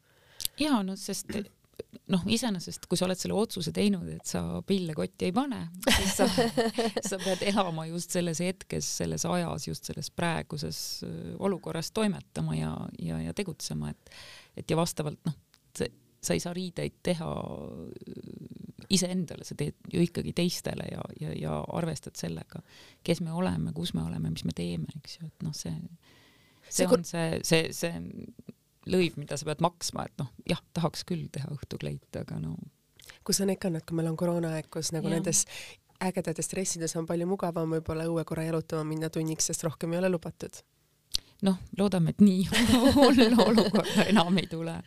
[0.60, 1.32] ja no sest
[2.12, 6.18] noh, iseenesest, kui sa oled selle otsuse teinud, et sa pille kotti ei pane, siis
[6.20, 6.28] sa,
[7.08, 12.74] sa pead elama just selles hetkes, selles ajas, just selles praeguses äh, olukorras toimetama ja,
[13.02, 14.14] ja, ja tegutsema, et,
[14.60, 15.38] et ja vastavalt noh,
[16.24, 21.60] sa ei saa riideid teha äh, iseendale, sa teed ju ikkagi teistele ja, ja, ja
[21.76, 22.60] arvestad sellega,
[23.04, 25.74] kes me oleme, kus me oleme, mis me teeme, eks ju, et noh, see,
[26.68, 27.96] see on see, see, see
[28.90, 32.56] lõiv, mida sa pead maksma, et noh, jah, tahaks küll teha õhtukleite, aga no.
[33.24, 35.16] kus sa neid kannad, kui meil on koroonaaeg, kus nagu ja.
[35.16, 35.44] nendes
[36.04, 40.12] ägedates dressides on palju mugavam võib-olla õue korra jalutama minna tunniks, sest rohkem ei ole
[40.12, 40.62] lubatud?
[41.44, 42.46] noh, loodame, et nii
[42.96, 44.78] hull olukorda enam ei tule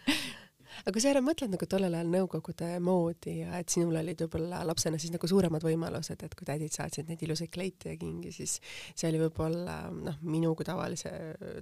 [0.85, 4.99] aga sa ära mõtled nagu tollel ajal Nõukogude moodi ja et sinul olid võib-olla lapsena
[5.01, 8.57] siis nagu suuremad võimalused, et kui tädid saatsid neid ilusaid kleite ja kingi, siis
[8.93, 11.11] see oli võib-olla noh, minu kui tavalise,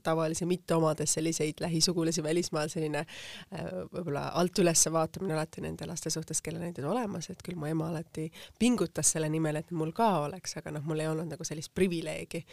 [0.04, 6.12] tavalise mitte omades selliseid lähisugulasi välismaal selline äh, võib-olla alt üles vaatamine alati nende laste
[6.14, 8.28] suhtes, kellel neid on olemas, et küll mu ema alati
[8.60, 12.44] pingutas selle nimel, et mul ka oleks, aga noh, mul ei olnud nagu sellist privileegi.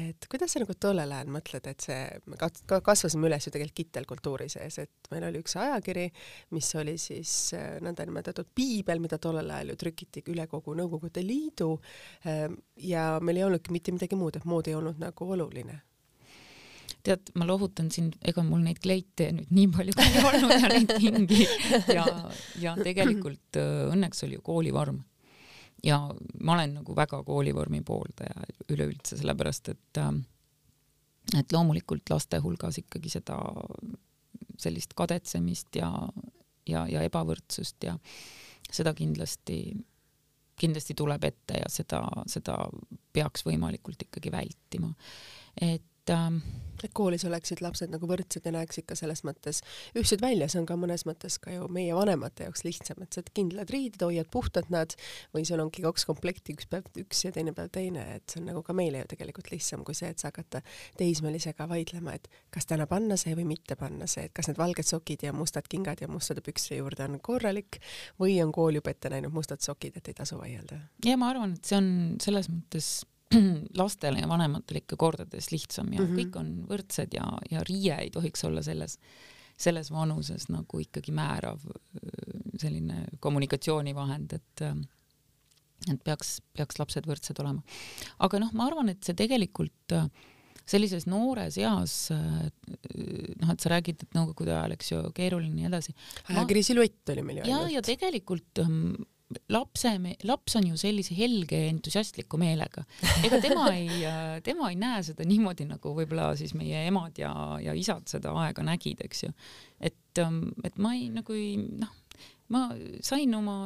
[0.00, 2.00] et kuidas sa nagu tollel ajal mõtled, et see,
[2.30, 2.38] me
[2.84, 6.03] kasvasime üles ju tegelikult kittelkultuuri sees, et meil oli üks ajakiri,
[6.54, 11.72] mis oli siis äh, nõndanimetatud piibel, mida tollel ajal ju trükiti üle kogu Nõukogude Liidu.
[12.26, 15.80] Ähm, ja meil ei olnudki mitte midagi muud, et mood ei olnud nagu oluline
[17.04, 20.70] tead, ma lohutan sind, ega mul neid kleite nüüd nii palju ka ei olnud ja
[20.72, 21.42] neid kingi
[21.92, 22.04] ja,
[22.62, 25.02] ja tegelikult äh, õnneks oli ju koolivorm.
[25.84, 25.98] ja
[26.40, 30.14] ma olen nagu väga koolivormi pooldaja üleüldse, sellepärast et äh,
[31.38, 33.38] et loomulikult laste hulgas ikkagi seda
[34.58, 35.90] sellist kadetsemist ja,
[36.68, 37.96] ja, ja ebavõrdsust ja
[38.70, 39.58] seda kindlasti,
[40.60, 42.58] kindlasti tuleb ette ja seda, seda
[43.12, 44.94] peaks võimalikult ikkagi vältima.
[45.60, 46.42] et ähm,
[46.84, 49.60] et koolis oleksid lapsed nagu võrdsed ja näeks ikka selles mõttes
[49.96, 53.30] ühtsed välja, see on ka mõnes mõttes ka ju meie vanemate jaoks lihtsam, et saad
[53.36, 54.96] kindlad riided, hoiad puhtad nad
[55.34, 58.50] või sul ongi kaks komplekti, üks päev üks ja teine päev teine, et see on
[58.50, 60.60] nagu ka meile ju tegelikult lihtsam kui see, et sa hakata
[61.00, 64.88] teismelisega vaidlema, et kas täna panna see või mitte panna see, et kas need valged
[64.88, 67.80] sokid ja mustad kingad ja mustade pükste juurde on korralik
[68.20, 70.80] või on kool juba ette näinud mustad sokid, et ei tasu vaielda.
[71.06, 71.90] ja ma arvan, et see on
[72.22, 72.94] selles mõttes
[73.80, 76.18] lastele ja vanematele ikka kordades lihtsam ja mm -hmm.
[76.18, 78.98] kõik on võrdsed ja, ja riie ei tohiks olla selles,
[79.56, 81.60] selles vanuses nagu ikkagi määrav
[82.60, 84.66] selline kommunikatsioonivahend, et
[85.90, 87.62] et peaks, peaks lapsed võrdsed olema.
[88.18, 89.94] aga noh, ma arvan, et see tegelikult
[90.64, 95.66] sellises noores eas noh, et sa räägid, et nõukogude ajal, eks ju, keeruline ja nii
[95.68, 95.94] edasi.
[96.32, 97.68] ajakiri Silhuett oli meil ju ainult.
[97.68, 98.62] ja, ja tegelikult
[99.52, 99.92] lapse,
[100.28, 102.84] laps on ju sellise helge entusiastliku meelega,
[103.26, 104.04] ega tema ei,
[104.46, 108.66] tema ei näe seda niimoodi, nagu võib-olla siis meie emad ja, ja isad seda aega
[108.66, 109.34] nägid, eks ju.
[109.80, 111.92] et, ähm, et ma ei nagu ei noh,
[112.54, 112.68] ma
[113.04, 113.58] sain oma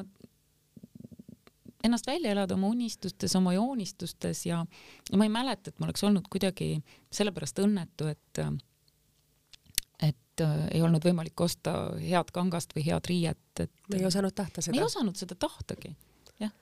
[1.85, 4.65] ennast välja elada oma unistustes, oma joonistustes ja,
[5.11, 6.77] ja ma ei mäleta, et ma oleks olnud kuidagi
[7.15, 8.43] sellepärast õnnetu, et
[10.03, 14.63] et äh, ei olnud võimalik osta head kangast või head riiet, et ei osanud tahta
[14.63, 14.79] seda?
[14.79, 15.91] ei osanud seda tahtagi,
[16.39, 16.53] jah.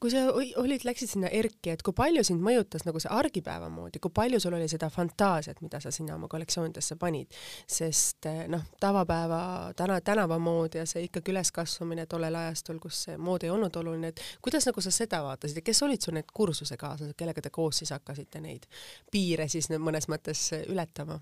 [0.00, 4.02] kui sa olid, läksid sinna ERK-i, et kui palju sind mõjutas nagu see argipäeva moodi,
[4.04, 7.32] kui palju sul oli seda fantaasiat, mida sa sinna oma kollektsioonidesse panid,
[7.78, 9.40] sest äh, noh, tavapäeva,
[9.78, 14.22] täna, tänavamood ja see ikkagi üleskasvamine tollel ajastul, kus see mood ei olnud oluline, et
[14.44, 17.96] kuidas nagu sa seda vaatasid ja kes olid sul need kursusekaaslased, kellega te koos siis
[17.96, 18.68] hakkasite neid
[19.10, 21.16] piire siis mõnes mõttes ületama?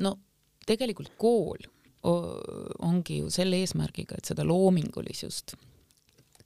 [0.00, 0.16] No
[0.66, 1.68] tegelikult kool
[2.02, 5.52] ongi ju selle eesmärgiga, et seda loomingulisust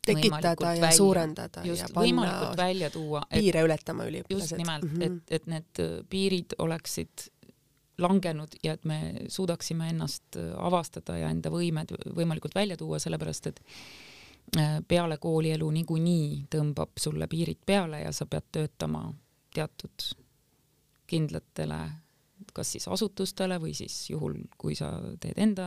[0.06, 3.22] tekitada ja välja, suurendada just, ja panna võimalikult välja tuua.
[3.30, 4.50] piire ületama üliõpilased.
[4.50, 5.06] just nimelt mm, -hmm.
[5.06, 7.28] et, et need äh, piirid oleksid
[7.98, 13.46] langenud ja et me suudaksime ennast äh, avastada ja enda võimed võimalikult välja tuua, sellepärast
[13.46, 13.62] et
[14.58, 19.12] äh, peale koolielu niikuinii tõmbab sulle piirid peale ja sa pead töötama
[19.54, 20.14] teatud
[21.06, 21.80] kindlatele
[22.54, 25.66] kas siis asutustele või siis juhul, kui sa teed enda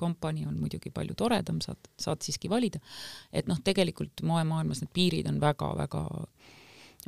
[0.00, 2.80] kompanii, on muidugi palju toredam, saad, saad siiski valida.
[3.32, 6.04] et noh, tegelikult moemaailmas need piirid on väga-väga,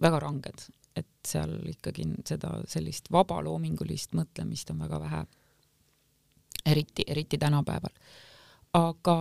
[0.05, 0.67] väga ranged,
[0.97, 5.25] et seal ikkagi seda sellist vabaloomingulist mõtlemist on väga vähe.
[6.67, 7.93] eriti, eriti tänapäeval
[8.75, 9.17] aga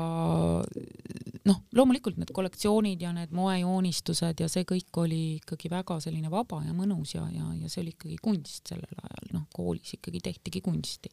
[1.46, 6.64] noh, loomulikult need kollektsioonid ja need moejoonistused ja see kõik oli ikkagi väga selline vaba
[6.66, 10.62] ja mõnus ja, ja, ja see oli ikkagi kunst sellel ajal, noh, koolis ikkagi tehtigi
[10.66, 11.12] kunsti.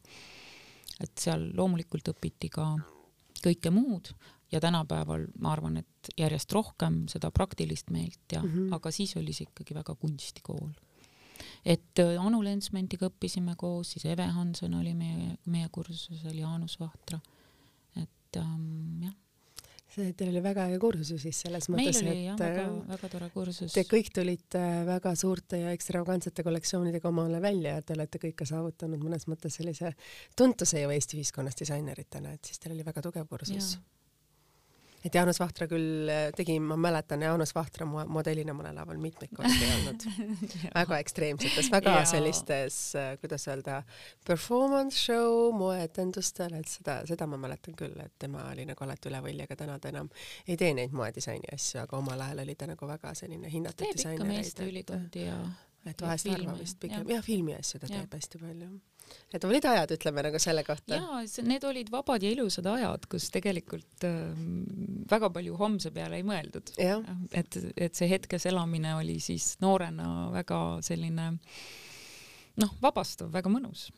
[1.01, 2.71] et seal loomulikult õpiti ka
[3.41, 4.09] kõike muud
[4.51, 8.75] ja tänapäeval ma arvan, et järjest rohkem seda praktilist meelt ja mm, -hmm.
[8.75, 10.71] aga siis oli see ikkagi väga kunstikool.
[11.65, 17.19] et äh, Anu Lensmentiga õppisime koos, siis Eve Hanson oli meie, meie kursusel, Jaanus Vahtra
[18.31, 19.17] et ähm, jah.
[19.91, 23.73] Teil oli väga äge kursus siis selles mõttes, et jah, väga, äh, väga tore kursus.
[23.75, 28.37] Te kõik tulite äh, väga suurte ja ekstravagantsete kollektsioonidega omale välja ja te olete kõik
[28.39, 29.91] ka saavutanud mõnes mõttes sellise
[30.39, 33.75] tuntuse ju Eesti ühiskonnas disaineritena, et siis teil oli väga tugev kursus
[35.05, 39.69] et Jaanus Vahtra küll äh, tegi, ma mäletan Jaanus Vahtra modellina mõnel laval mitmeid kordi
[39.75, 40.05] olnud
[40.79, 42.03] väga ekstreemsetes, väga ja.
[42.13, 43.81] sellistes, äh, kuidas öelda,
[44.27, 49.23] performance show moeetendustel, et seda, seda ma mäletan küll, et tema oli nagu alati üle
[49.25, 50.11] võlli, aga täna ta enam
[50.47, 54.21] ei tee neid moedisaini asju, aga omal ajal oli ta nagu väga selline hinnatud disainer.
[54.21, 55.41] teeb ikka meeste ülikondi ja
[55.89, 58.01] et vahest harva vist pigem, jah, filmiasju ta ja.
[58.01, 58.71] teeb hästi palju
[59.31, 60.97] Need olid ajad, ütleme nagu selle kohta.
[60.99, 64.17] jaa, need olid vabad ja ilusad ajad, kus tegelikult äh,
[65.11, 66.73] väga palju homse peale ei mõeldud.
[67.31, 71.31] et, et see hetkes elamine oli siis noorena väga selline
[72.61, 73.89] noh, vabastav, väga mõnus.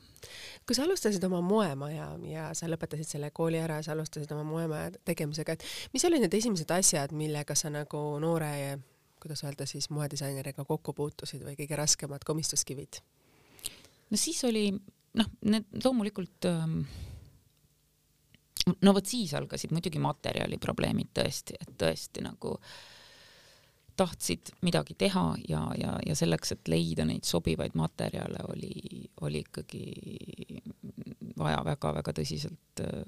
[0.68, 4.46] kui sa alustasid oma moemaja ja sa lõpetasid selle kooli ära ja sa alustasid oma
[4.48, 8.54] moemaja tegemisega, et mis olid need esimesed asjad, millega sa nagu noore
[9.24, 13.00] kuidas öelda siis moedisaineriga kokku puutusid või kõige raskemad komistuskivid?
[14.12, 14.68] no siis oli
[15.20, 16.82] noh, need loomulikult ähm,
[18.82, 22.56] no vot siis algasid muidugi materjaliprobleemid tõesti, et tõesti nagu
[23.98, 29.84] tahtsid midagi teha ja, ja, ja selleks, et leida neid sobivaid materjale, oli, oli ikkagi
[31.38, 33.04] vaja väga-väga tõsiselt äh,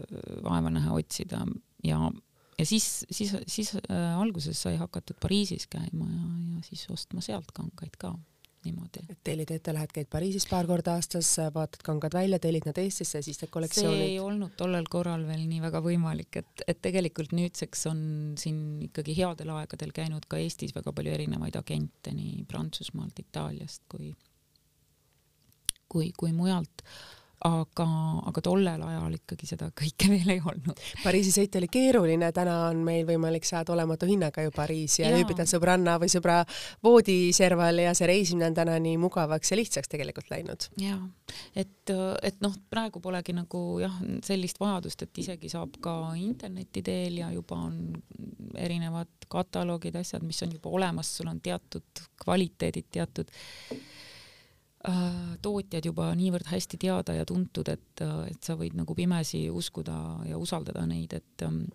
[0.46, 1.42] vaeva näha otsida
[1.86, 2.00] ja,
[2.60, 7.50] ja siis, siis, siis äh, alguses sai hakatud Pariisis käima ja, ja siis ostma sealt
[7.56, 8.14] kangaid ka
[8.66, 9.04] niimoodi.
[9.24, 13.40] tellid ette, lähed, käid Pariisis paar korda aastas, vaatad kangad välja, tellid nad Eestisse siis
[13.42, 14.02] teed kollektsioonid?
[14.02, 18.00] see ei olnud tollel korral veel nii väga võimalik, et, et tegelikult nüüdseks on
[18.42, 24.14] siin ikkagi headel aegadel käinud ka Eestis väga palju erinevaid agente nii Prantsusmaalt, Itaaliast kui,
[25.90, 26.86] kui, kui mujalt
[27.46, 27.86] aga,
[28.30, 30.80] aga tollel ajal ikkagi seda kõike veel ei olnud.
[31.04, 35.46] Pariisi sõit oli keeruline, täna on meil võimalik saada olematu hinnaga ju Pariisi ja ööbida
[35.50, 36.42] sõbranna või sõbra
[36.86, 40.70] voodiserval ja see reisimine on täna nii mugavaks ja lihtsaks tegelikult läinud.
[40.82, 40.98] ja,
[41.56, 41.94] et,
[42.26, 47.32] et noh, praegu polegi nagu jah, sellist vajadust, et isegi saab ka interneti teel ja
[47.34, 47.80] juba on
[48.56, 53.32] erinevad kataloogid, asjad, mis on juba olemas, sul on teatud kvaliteedid, teatud
[55.42, 59.98] tootjad juba niivõrd hästi teada ja tuntud, et, äh, et sa võid nagu pimesi uskuda
[60.30, 61.66] ja usaldada neid, et ähm,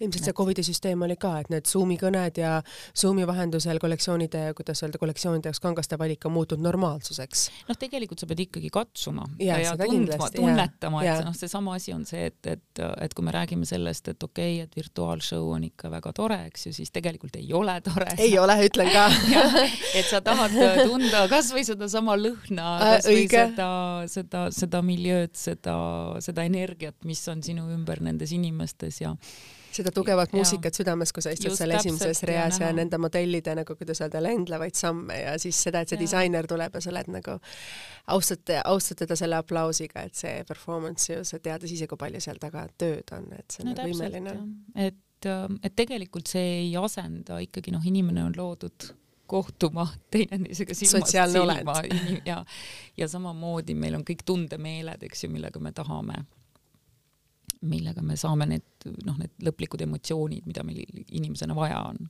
[0.00, 2.56] ilmselt see Covidi süsteem oli ka, et need Zoomi kõned ja
[2.98, 7.44] Zoomi vahendusel kollektsioonide, kuidas öelda, kollektsioonide jaoks kangaste valik on muutunud normaalsuseks.
[7.68, 12.04] noh, tegelikult sa pead ikkagi katsuma ja, ja tundma, tunnetama, et noh, seesama asi on
[12.08, 15.90] see, et, et, et kui me räägime sellest, et okei okay,, et virtuaalshow on ikka
[15.92, 18.10] väga tore, eks ju, siis tegelikult ei ole tore.
[18.18, 19.06] ei ole, ütlen ka
[19.98, 20.54] et sa tahad
[20.84, 23.68] tunda kasvõi sedasama lõhna, kasvõi seda,
[24.10, 25.76] seda, seda miljööd, seda,
[26.24, 29.14] seda energiat, mis on sinu ümber nendes inimestes ja
[29.74, 33.54] seda tugevat muusikat südames, kui sa istud Just seal esimeses reas ja, ja nende modellide
[33.58, 36.04] nagu, kuidas öelda, lendlevaid samme ja siis seda, et see ja.
[36.04, 37.38] disainer tuleb ja sa oled nagu,
[38.14, 42.40] austate, austad teda selle aplausiga, et see performance ju, sa tead ise, kui palju seal
[42.42, 44.36] taga tööd on, et see on no, nagu imeline.
[44.88, 45.30] et,
[45.64, 48.92] et tegelikult see ei asenda ikkagi noh, inimene on loodud
[49.26, 51.80] kohtuma teineteisega silmast silma
[52.26, 52.44] ja,
[52.96, 56.24] ja samamoodi meil on kõik tundemeeled, eks ju, millega me tahame
[57.68, 62.08] millega me saame need noh, need lõplikud emotsioonid, mida meil inimesena vaja on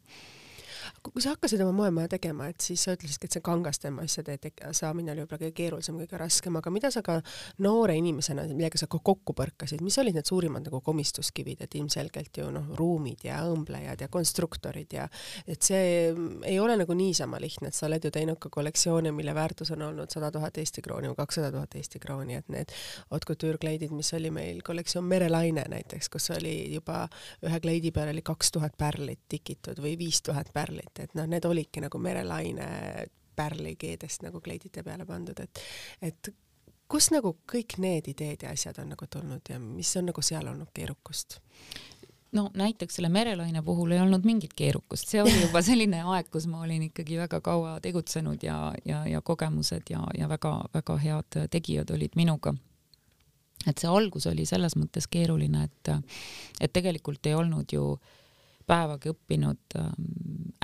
[1.13, 4.39] kui sa hakkasid oma moemaja tegema, et siis sa ütlesidki, et see kangaste asjade
[4.77, 7.19] saamine oli võib-olla kõige keerulisem, kõige raskem, aga mida sa ka
[7.65, 12.41] noore inimesena, millega sa ka kokku põrkasid, mis olid need suurimad nagu komistuskivid, et ilmselgelt
[12.41, 15.07] ju noh, ruumid ja õmblejad ja konstruktorid ja
[15.51, 16.15] et see
[16.49, 19.85] ei ole nagu niisama lihtne, et sa oled ju teinud ka kollektsioone, mille väärtus on
[19.91, 22.73] olnud sada tuhat Eesti krooni või kakssada tuhat Eesti krooni, et need
[23.11, 27.05] haute couture kleidid, mis oli meil kollektsioon Merelaine näiteks, kus oli juba
[27.45, 31.27] ühe kleidi peal oli kaks tuhat pärlit tikitud või viis tuhat pärlit, et, et noh,
[31.27, 32.69] need olidki nagu merelaine
[33.37, 35.63] pärlikeedest nagu kleidide peale pandud, et,
[36.03, 36.31] et
[36.91, 40.49] kust nagu kõik need ideed ja asjad on nagu tulnud ja mis on nagu seal
[40.53, 41.41] olnud keerukust?
[42.35, 46.49] no näiteks selle merelaine puhul ei olnud mingit keerukust, see oli juba selline aeg, kus
[46.51, 51.95] ma olin ikkagi väga kaua tegutsenud ja, ja, ja kogemused ja, ja väga-väga head tegijad
[51.95, 52.55] olid minuga.
[53.67, 55.95] et see algus oli selles mõttes keeruline, et,
[56.61, 58.24] et tegelikult ei olnud ju äh,
[58.67, 60.09] päevagi õppinud ähm,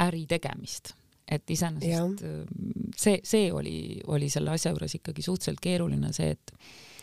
[0.00, 0.94] äri tegemist,
[1.28, 6.54] et iseenesest ähm, see, see oli, oli selle asja juures ikkagi suhteliselt keeruline, see, et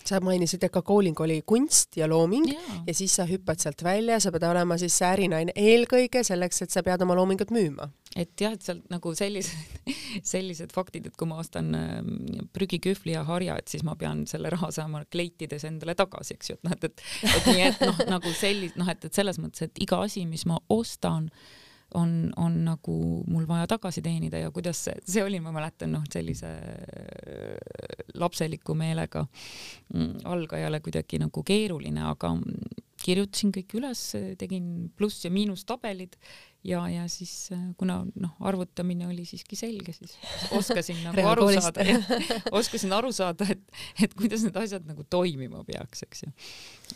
[0.07, 2.79] sa mainisid, et ka kooling oli kunst ja looming ja.
[2.87, 6.73] ja siis sa hüppad sealt välja, sa pead olema siis see ärinaine eelkõige selleks, et
[6.73, 7.89] sa pead oma loomingut müüma.
[8.15, 9.85] et jah, et sealt nagu sellised,
[10.33, 12.17] sellised faktid, et kui ma ostan ähm,
[12.55, 16.57] prügikühvli ja harja, et siis ma pean selle raha saama kleitides endale tagasi, eks ju,
[16.57, 19.67] et noh, et, et, et nii, et noh, nagu sellis-, noh, et, et selles mõttes,
[19.67, 21.29] et iga asi, mis ma ostan,
[21.97, 26.05] on, on nagu mul vaja tagasi teenida ja kuidas see, see oli, ma mäletan, noh,
[26.13, 29.25] sellise äh, lapseliku meelega
[29.93, 32.35] mm, algajale kuidagi nagu keeruline, aga
[33.01, 34.03] kirjutasin kõik üles,
[34.41, 36.17] tegin pluss ja miinustabelid
[36.67, 40.17] ja, ja siis äh, kuna noh, arvutamine oli siiski selge, siis
[40.57, 41.85] oskasin nagu aru saada,
[42.51, 43.63] oskasin aru saada, et,
[44.03, 46.33] et kuidas need asjad nagu toimima peaks, eks ju.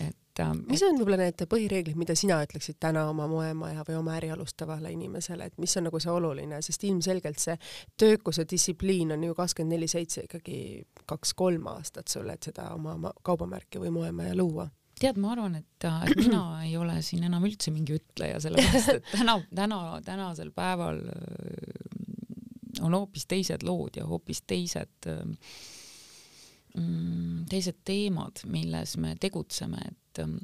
[0.07, 4.17] et et mis on võib-olla need põhireeglid, mida sina ütleksid täna oma moemaja või oma
[4.17, 7.57] äri alustavale inimesele, et mis on nagu see oluline, sest ilmselgelt see
[8.01, 10.59] töökuse distsipliin on ju kakskümmend neli seitse ikkagi
[11.09, 14.67] kaks-kolm aastat sul, et seda oma kaubamärki või moemaja luua.
[15.01, 18.95] Tead, ma arvan, et, äh, et mina ei ole siin enam üldse mingi ütleja, sellepärast
[18.97, 21.81] et täna, täna, tänasel päeval äh,
[22.85, 25.23] on hoopis teised lood ja hoopis teised äh,
[27.51, 30.37] teised teemad, milles me tegutseme, et ähm,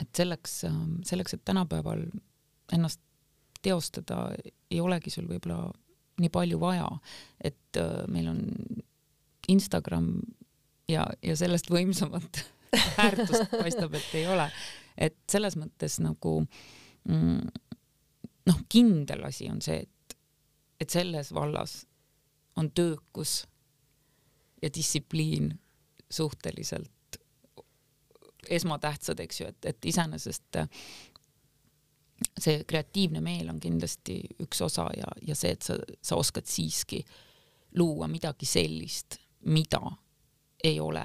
[0.00, 2.04] et selleks, ähm, selleks, et tänapäeval
[2.72, 3.00] ennast
[3.62, 4.30] teostada,
[4.70, 5.70] ei olegi sul võib-olla
[6.20, 6.88] nii palju vaja,
[7.44, 8.42] et äh, meil on
[9.52, 10.10] Instagram
[10.90, 12.42] ja, ja sellest võimsamat
[12.98, 14.48] väärtust paistab, et ei ole.
[14.96, 16.38] et selles mõttes nagu
[17.08, 17.42] mm,
[18.50, 20.16] noh, kindel asi on see, et,
[20.80, 21.82] et selles vallas
[22.56, 23.42] on töökus
[24.66, 25.52] ja distsipliin
[26.10, 26.90] suhteliselt
[28.50, 30.58] esmatähtsad, eks ju, et, et iseenesest
[32.40, 37.02] see kreatiivne meel on kindlasti üks osa ja, ja see, et sa, sa oskad siiski
[37.76, 39.18] luua midagi sellist,
[39.52, 39.82] mida
[40.64, 41.04] ei ole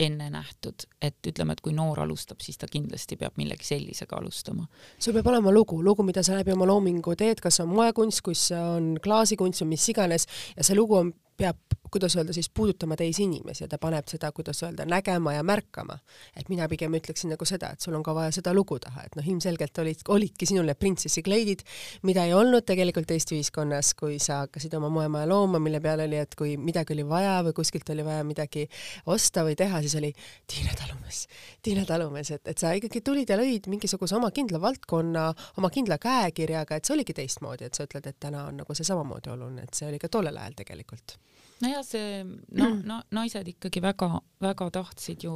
[0.00, 4.64] enne nähtud, et ütleme, et kui noor alustab, siis ta kindlasti peab millegi sellisega alustama.
[4.98, 8.22] sul peab olema lugu, lugu, mida sa läbi oma loomingu teed, kas see on moekunst,
[8.24, 10.24] kus see on klaasikunst või mis iganes
[10.56, 14.32] ja see lugu on, peab kuidas öelda siis, puudutama teisi inimesi ja ta paneb seda,
[14.32, 15.98] kuidas öelda, nägema ja märkama.
[16.36, 19.16] et mina pigem ütleksin nagu seda, et sul on ka vaja seda lugu taha, et
[19.16, 21.64] noh, ilmselgelt olid, olidki sinul need printsessi kleidid,
[22.02, 26.20] mida ei olnud tegelikult Eesti ühiskonnas, kui sa hakkasid oma moemaja looma, mille peale oli,
[26.20, 28.66] et kui midagi oli vaja või kuskilt oli vaja midagi
[29.06, 30.12] osta või teha, siis oli
[30.46, 31.24] Tiina Talumees,
[31.62, 35.26] Tiina Talumees, et, et sa ikkagi tulid ja lõid mingisuguse oma kindla valdkonna,
[35.58, 38.86] oma kindla käekirjaga, et see oligi teistmoodi, et sa ütled, et täna on nagu see
[38.86, 41.18] samamoodi oluline, et see oli ka tollel ajal tegelikult
[41.64, 45.34] nojah, see noh, no naised ikkagi väga-väga tahtsid ju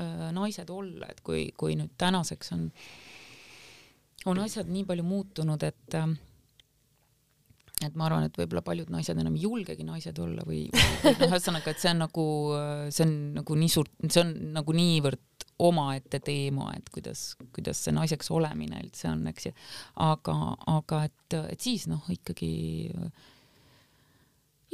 [0.00, 2.66] äh, naised olla, et kui, kui nüüd tänaseks on,
[4.30, 6.10] on asjad nii palju muutunud, et äh,
[7.80, 10.66] et ma arvan, et võib-olla paljud naised enam ei julgegi naised olla või,
[11.00, 12.24] või noh, ühesõnaga, et see on nagu,
[12.92, 17.94] see on nagu nii suurt, see on nagu niivõrd omaette teema, et kuidas, kuidas see
[17.96, 19.54] naiseks olemine üldse on, eks ju.
[20.04, 20.36] aga,
[20.72, 22.52] aga et, et siis noh, ikkagi
[22.92, 23.28] äh,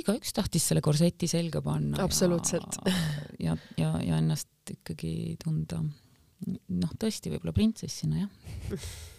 [0.02, 2.02] igaüks tahtis selle korseti selga panna.
[2.04, 2.80] absoluutselt.
[2.84, 2.96] ja,
[3.46, 8.80] ja, ja, ja ennast ikkagi tunda noh, tõesti võib-olla printsessina jah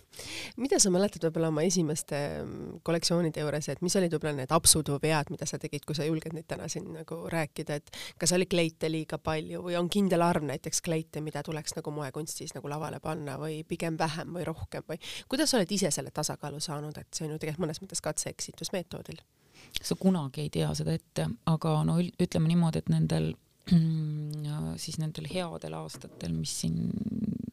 [0.61, 4.91] mida sa mäletad võib-olla oma esimeste mm, kollektsioonide juures, et mis olid võib-olla need apsud
[4.93, 8.33] või vead, mida sa tegid, kui sa julged neid täna siin nagu rääkida, et kas
[8.37, 12.71] oli kleite liiga palju või on kindel arv näiteks kleite, mida tuleks nagu moekunstis nagu
[12.71, 16.97] lavale panna või pigem vähem või rohkem või kuidas sa oled ise selle tasakaalu saanud,
[16.97, 19.21] et see on ju tegelikult mõnes mõttes katse-eksitusmeetodil
[19.81, 23.31] sa kunagi ei tea seda ette, aga no ütleme niimoodi, et nendel
[24.83, 26.91] siis nendel headel aastatel, mis siin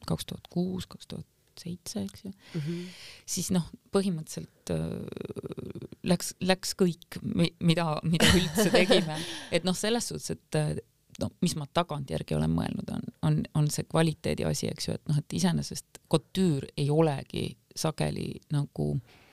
[0.08, 2.86] kaks tuhat kuus, kaks tuhat seitse, eks ju mm, -hmm.
[3.26, 7.20] siis noh, põhimõtteliselt äh, läks, läks kõik,
[7.60, 9.20] mida, mida üldse tegime,
[9.54, 10.72] et noh, selles suhtes, et äh,
[11.20, 15.08] no mis ma tagantjärgi olen mõelnud, on, on, on see kvaliteedi asi, eks ju, et
[15.08, 19.23] noh, et iseenesest kotüür ei olegi sageli nagu äh,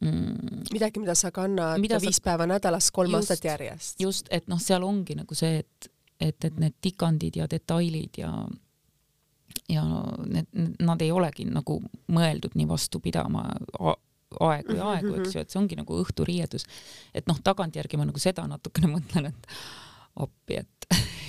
[0.00, 2.28] mm, midagi, mida sa kannad mida viis sa...
[2.30, 4.00] päeva nädalas kolm just, aastat järjest.
[4.00, 8.32] just, et noh, seal ongi nagu see, et, et, et need tikandid ja detailid ja
[9.70, 9.84] ja
[10.26, 10.48] need,
[10.82, 11.78] nad ei olegi nagu
[12.12, 13.44] mõeldud nii vastu pidama
[14.40, 16.66] aegu ja aegu, eks ju, et see ongi nagu õhturiiedus.
[17.14, 19.50] et noh, tagantjärgi ma nagu seda natukene mõtlen, et
[20.24, 20.73] appi, et,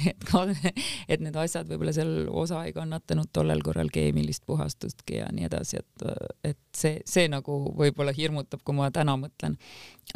[0.11, 5.47] et et need asjad võib-olla seal osa ei kannatanud tollel korral keemilist puhastustki ja nii
[5.49, 6.07] edasi, et,
[6.51, 9.57] et see, see nagu võib-olla hirmutab, kui ma täna mõtlen.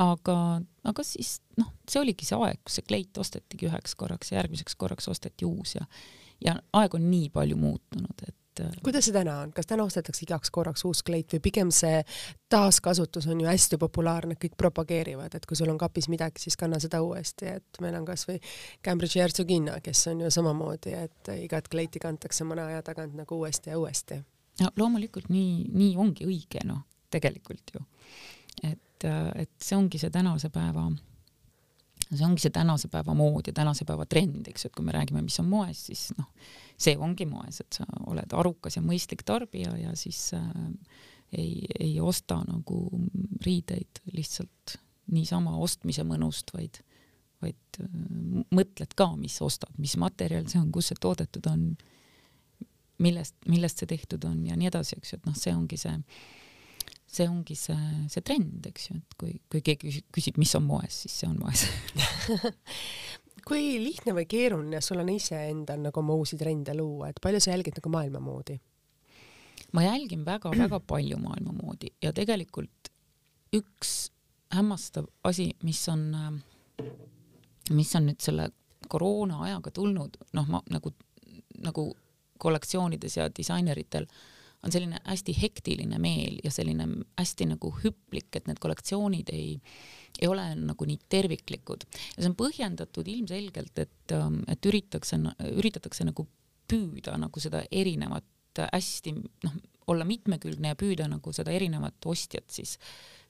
[0.01, 0.37] aga,
[0.87, 5.09] aga siis noh, see oligi see aeg, kus see kleit ostetigi üheks korraks järgmiseks korraks
[5.11, 5.87] osteti uus ja,
[6.45, 8.77] ja aeg on nii palju muutunud, et et.
[8.77, 12.01] Äh, kuidas see täna on, kas täna ostetakse igaks korraks uus kleit või pigem see
[12.51, 16.79] taaskasutus on ju hästi populaarne, kõik propageerivad, et kui sul on kapis midagi, siis kanna
[16.81, 18.39] seda uuesti, et meil on kasvõi
[18.85, 23.73] Cambridge'i hertsogina, kes on ju samamoodi, et igat kleiti kantakse mõne aja tagant nagu uuesti
[23.73, 24.21] ja uuesti.
[24.61, 27.85] no loomulikult nii, nii ongi õige noh, tegelikult ju.
[28.63, 30.89] et, äh, et see ongi see tänase päeva
[32.09, 34.95] see ongi see tänase päeva mood ja tänase päeva trend, eks ju, et kui me
[34.95, 36.29] räägime, mis on moes, siis noh,
[36.79, 40.47] see ongi moes, et sa oled arukas ja mõistlik tarbija ja siis äh,
[41.35, 42.81] ei, ei osta nagu
[43.45, 44.79] riideid lihtsalt
[45.13, 46.81] niisama ostmise mõnust, vaid,
[47.43, 48.01] vaid äh,
[48.55, 51.71] mõtled ka, mis ostad, mis materjal see on, kus see toodetud on,
[52.99, 55.93] millest, millest see tehtud on ja nii edasi, eks ju, et noh, see ongi see,
[57.09, 57.77] see ongi see,
[58.11, 61.39] see trend, eks ju, et kui, kui keegi küsib, mis on moes, siis see on
[61.41, 61.65] moes
[63.49, 67.55] kui lihtne või keeruline sul on iseendal nagu oma uusi trende luua, et palju sa
[67.55, 68.59] jälgid nagu maailma moodi?
[69.73, 72.91] ma jälgin väga-väga palju maailma moodi ja tegelikult
[73.55, 74.11] üks
[74.53, 76.09] hämmastav asi, mis on,
[77.73, 78.49] mis on nüüd selle
[78.89, 80.93] koroona ajaga tulnud, noh, ma nagu,
[81.61, 81.85] nagu
[82.41, 84.07] kollektsioonides ja disaineritel
[84.63, 86.87] on selline hästi hektiline meel ja selline
[87.19, 89.55] hästi nagu hüplik, et need kollektsioonid ei
[90.19, 91.85] ei ole nagu nii terviklikud.
[92.17, 95.19] Ja see on põhjendatud ilmselgelt, et, ähm, et üritatakse,
[95.53, 96.25] üritatakse nagu
[96.67, 98.25] püüda nagu seda erinevat
[98.59, 99.13] hästi
[99.45, 99.55] noh,
[99.87, 102.75] olla mitmekülgne ja püüda nagu seda erinevat ostjat siis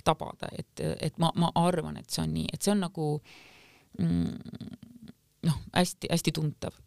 [0.08, 3.10] tabada, et, et ma, ma arvan, et see on nii, et see on nagu
[4.00, 4.70] mm,
[5.46, 6.80] noh, hästi-hästi tuntav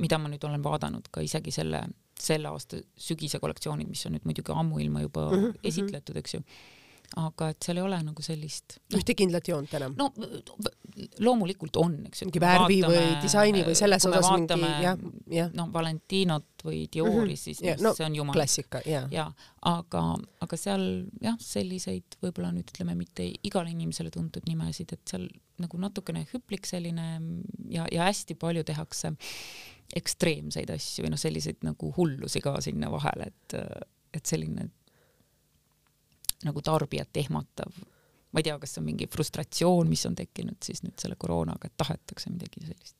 [0.00, 1.82] mida ma nüüd olen vaadanud ka isegi selle,
[2.22, 5.58] selle aasta sügise kollektsioonid, mis on nüüd muidugi ammuilma juba mm -hmm.
[5.72, 6.42] esitletud, eks ju
[7.18, 9.96] aga et seal ei ole nagu sellist no, ühte kindlat joont enam?
[9.98, 10.12] no
[11.24, 12.28] loomulikult on, eks ju.
[12.28, 15.00] mingi värvi vaatame, või disaini või selles osas mingi jah,
[15.32, 15.50] jah.
[15.56, 17.40] noh, Valentinot või Diori mm, -hmm.
[17.40, 18.36] siis yeah, no, see on jumal.
[18.36, 19.08] klassika, jaa.
[19.10, 19.26] jaa,
[19.72, 20.04] aga,
[20.46, 20.86] aga seal
[21.24, 25.26] jah, selliseid võib-olla nüüd ütleme mitte igale inimesele tuntud nimesid, et seal
[25.60, 27.08] nagu natukene hüplik selline
[27.72, 29.16] ja, ja hästi palju tehakse
[29.98, 33.56] ekstreemseid asju või noh, selliseid nagu hullusi ka sinna vahele, et,
[34.14, 34.70] et selline
[36.46, 37.82] nagu tarbijat ehmatav.
[38.30, 41.68] ma ei tea, kas see on mingi frustratsioon, mis on tekkinud siis nüüd selle koroonaga,
[41.68, 42.96] et tahetakse midagi sellist.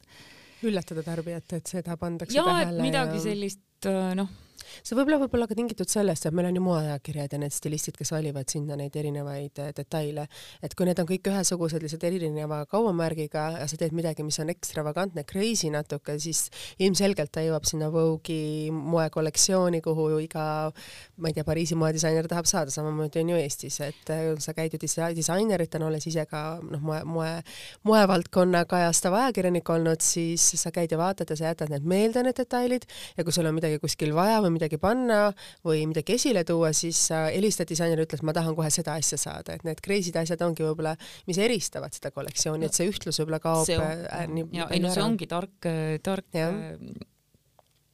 [0.67, 2.83] üllatada tarbijat, et seda pandakse ja, tähele.
[2.83, 3.27] midagi ja...
[3.31, 4.31] sellist noh
[4.83, 7.97] see võib-olla võib olla ka tingitud sellest, et meil on ju moeajakirjad ja need stilistid,
[7.99, 10.27] kes valivad sinna neid erinevaid äh, detaile,
[10.63, 14.53] et kui need on kõik ühesugused, lihtsalt erineva kaubamärgiga ja sa teed midagi, mis on
[14.53, 16.47] ekstravagantne, crazy natuke, siis
[16.83, 20.47] ilmselgelt ta jõuab sinna Vogue'i moekollektsiooni, kuhu iga,
[21.21, 24.75] ma ei tea, Pariisi moedisainer tahab saada, samamoodi on ju Eestis, et äh, sa käid
[24.75, 27.31] ju disa disaineritena, olles ise ka noh, moe, moe,
[27.87, 32.39] moevaldkonna kajastav ajakirjanik olnud, siis sa käid ja vaatad ja sa jätad need meelde, need
[32.39, 32.87] detailid.
[33.17, 35.21] Ja kui sul on midagi kuskil vaja või midagi panna
[35.67, 39.67] või midagi esile tuua, siis helistad disainerile, ütled, ma tahan kohe seda asja saada, et
[39.67, 40.97] need crazy'd asjad ongi võib-olla,
[41.31, 43.71] mis eristavad seda kollektsiooni, et see ühtlus võib-olla kaob.
[43.71, 44.27] Äh,
[44.57, 45.69] ja ei no see ongi tark,
[46.05, 46.51] tark ja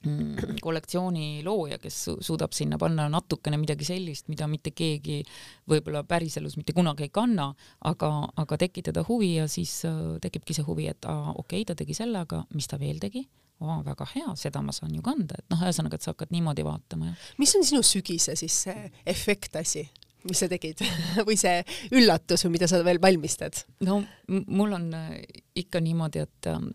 [0.07, 5.23] mm, kollektsiooni looja, kes suudab sinna panna natukene midagi sellist, mida mitte keegi
[5.71, 7.53] võib-olla päriselus mitte kunagi ei kanna,
[7.89, 11.97] aga, aga tekitada huvi ja siis äh, tekibki see huvi, et okei okay,, ta tegi
[11.97, 13.27] selle, aga mis ta veel tegi
[13.61, 16.65] oo, väga hea, seda ma saan ju kanda, et noh, ühesõnaga, et sa hakkad niimoodi
[16.67, 17.15] vaatama ja.
[17.41, 19.87] mis on sinu sügise siis see efekt asi,
[20.27, 20.83] mis sa tegid
[21.29, 21.63] või see
[21.97, 23.65] üllatus või mida sa veel valmistad?
[23.87, 25.15] no mul on äh,
[25.65, 26.73] ikka niimoodi, et ähm,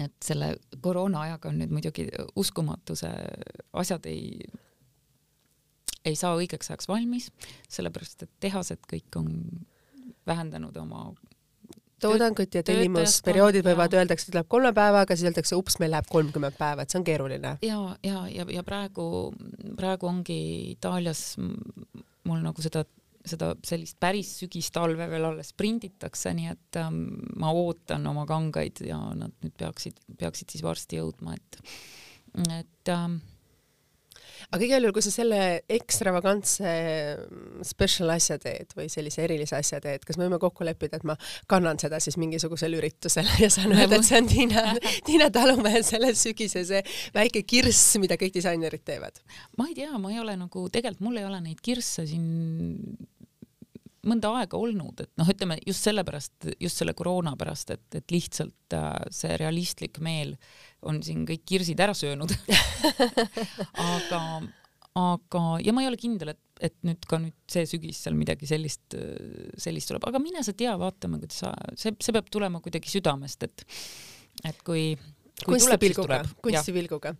[0.00, 2.06] et selle koroona ajaga on nüüd muidugi
[2.40, 3.12] uskumatu, see
[3.76, 4.38] asjad ei,
[6.08, 7.28] ei saa õigeks ajaks valmis,
[7.68, 9.28] sellepärast et tehased kõik on
[10.26, 11.10] vähendanud oma
[12.02, 16.84] toodangut ja tellimusperioodid võivad, öeldakse, tuleb kolme päevaga, siis öeldakse, ups, meil läheb kolmkümmend päeva,
[16.84, 17.56] et see on keeruline.
[17.66, 19.06] ja, ja, ja, ja praegu,
[19.78, 20.40] praegu ongi
[20.74, 22.84] Itaalias mul nagu seda
[23.26, 27.04] seda sellist päris sügistalve veel alles prinditakse, nii et ähm,
[27.38, 31.60] ma ootan oma kangaid ja nad nüüd peaksid, peaksid siis varsti jõudma, et,
[32.48, 33.20] et ähm,
[34.52, 35.40] aga igal juhul, kui sa selle
[35.72, 36.72] ekstravagantse
[37.66, 41.16] special asja teed või sellise erilise asja teed, kas me võime kokku leppida, et ma
[41.50, 44.66] kannan seda siis mingisugusel üritusel ja saan öelda, et see on Tiina,
[45.08, 46.82] Tiina Talumehe selle sügise see
[47.16, 49.22] väike kirss, mida kõik disainerid teevad?
[49.58, 52.28] ma ei tea, ma ei ole nagu, tegelikult mul ei ole neid kirsse siin
[54.08, 58.76] mõnda aega olnud, et noh, ütleme just sellepärast, just selle koroona pärast, et, et lihtsalt
[58.76, 60.34] äh, see realistlik meel
[60.88, 62.32] on siin kõik kirsid ära söönud.
[63.92, 64.22] Aga,
[64.98, 68.48] aga, ja ma ei ole kindel, et, et nüüd ka nüüd see sügis seal midagi
[68.50, 68.96] sellist,
[69.62, 73.46] sellist tuleb, aga mine sa tea, vaatame, kuidas sa, see, see peab tulema kuidagi südamest,
[73.46, 73.64] et,
[74.50, 74.90] et kui
[75.46, 77.14] kunstipilguga, kunstipilguga.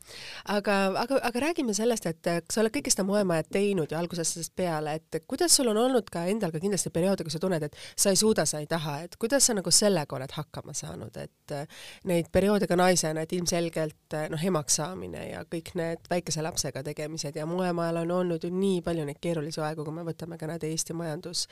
[0.55, 4.95] aga, aga, aga räägime sellest, et sa oled kõike seda moemajad teinud ju algusest peale,
[5.01, 8.13] et kuidas sul on olnud ka endal ka kindlasti perioode, kui sa tunned, et sa
[8.13, 11.57] ei suuda, sa ei taha, et kuidas sa nagu sellega oled hakkama saanud, et
[12.09, 17.37] neid perioode ka naisena, et ilmselgelt noh, emaks saamine ja kõik need väikese lapsega tegemised
[17.39, 20.67] ja moemajal on olnud ju nii palju neid keerulisi aegu, kui me võtame ka need
[20.69, 21.47] Eesti majandus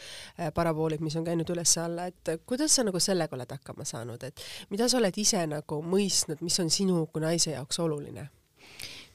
[0.55, 4.89] paravoolid, mis on käinud üles-alla, et kuidas sa nagu sellega oled hakkama saanud, et mida
[4.89, 8.27] sa oled ise nagu mõistnud, mis on sinu kui naise jaoks oluline?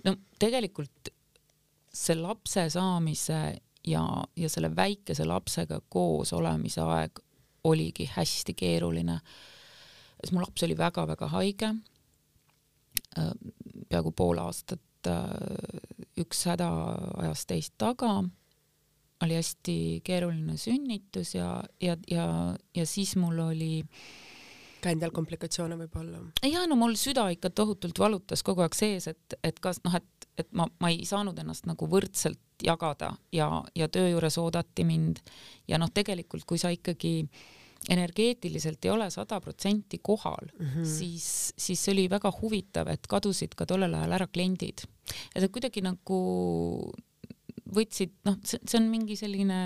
[0.05, 1.09] no tegelikult
[1.95, 3.39] see lapse saamise
[3.87, 4.03] ja,
[4.37, 7.19] ja selle väikese lapsega koos olemise aeg
[7.65, 9.19] oligi hästi keeruline.
[10.21, 11.71] sest mu laps oli väga-väga haige,
[13.19, 13.31] äh,
[13.89, 15.25] peaaegu pool aastat, äh,
[16.21, 16.69] üks häda
[17.23, 18.21] ajas teist taga,
[19.23, 19.77] oli hästi
[20.07, 22.29] keeruline sünnitus ja, ja, ja,
[22.75, 24.24] ja siis mul oli äh,
[24.85, 26.21] ka endal komplikatsioone võib-olla?
[26.45, 30.29] ja no mul süda ikka tohutult valutas kogu aeg sees, et, et kas noh, et,
[30.41, 35.21] et ma, ma ei saanud ennast nagu võrdselt jagada ja, ja töö juures oodati mind
[35.67, 37.17] ja noh, tegelikult kui sa ikkagi
[37.91, 40.85] energeetiliselt ei ole sada protsenti kohal mm, -hmm.
[40.89, 44.85] siis, siis see oli väga huvitav, et kadusid ka tollel ajal ära kliendid.
[45.35, 46.21] et nad kuidagi nagu
[47.75, 49.59] võtsid, noh, see on mingi selline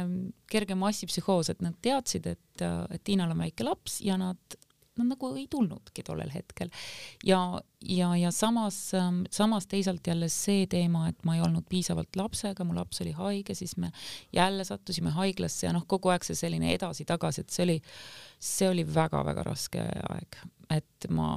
[0.49, 4.37] kerge massipsühhoos, et nad teadsid, et, et Tiinal on väike laps ja nad
[4.99, 6.71] nad nagu ei tulnudki tollel hetkel.
[7.25, 7.41] ja,
[7.81, 12.67] ja, ja samas, ähm, samas teisalt jälle see teema, et ma ei olnud piisavalt lapsega,
[12.67, 13.91] mu laps oli haige, siis me
[14.35, 17.79] jälle sattusime haiglasse ja noh, kogu aeg see selline edasi-tagasi, et see oli,
[18.39, 20.43] see oli väga-väga raske aeg,
[20.75, 21.31] et ma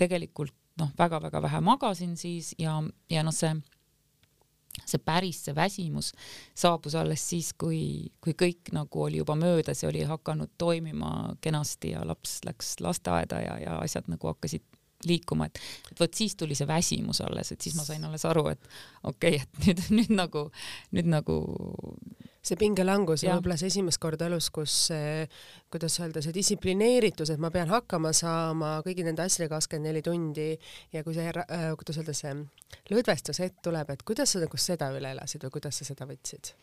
[0.00, 2.78] tegelikult noh, väga-väga vähe magasin siis ja,
[3.10, 3.54] ja noh, see
[4.80, 6.12] see päris, see väsimus
[6.58, 11.92] saabus alles siis, kui, kui kõik nagu oli juba möödas ja oli hakanud toimima kenasti
[11.92, 14.64] ja laps läks lasteaeda ja, ja asjad nagu hakkasid
[15.06, 15.58] liikuma, et,
[15.90, 18.68] et vot siis tuli see väsimus alles, et siis ma sain alles aru, et
[19.08, 20.44] okei okay,, et nüüd, nüüd nagu,
[20.94, 21.38] nüüd nagu
[22.42, 25.26] see pingelangus ja võib-olla see esimest korda elus, kus see,
[25.72, 30.48] kuidas öelda, see distsiplineeritus, et ma pean hakkama saama kõigi nende asjadega kakskümmend neli tundi
[30.92, 32.34] ja kui see äh,, kuidas öelda, see
[32.90, 36.54] lõdvestuse hetk tuleb, et kuidas sa nagu seda üle elasid või kuidas sa seda võtsid?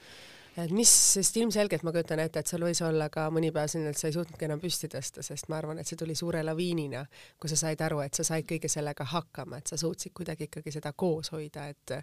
[0.66, 3.94] Et mis, sest ilmselgelt ma kujutan ette, et seal võis olla ka mõni päev selline,
[3.94, 7.04] et sa ei suutnudki enam püsti tõsta, sest ma arvan, et see tuli suure laviinina,
[7.40, 10.74] kui sa said aru, et sa said kõige sellega hakkama, et sa suutsid kuidagi ikkagi
[10.76, 11.96] seda koos hoida, et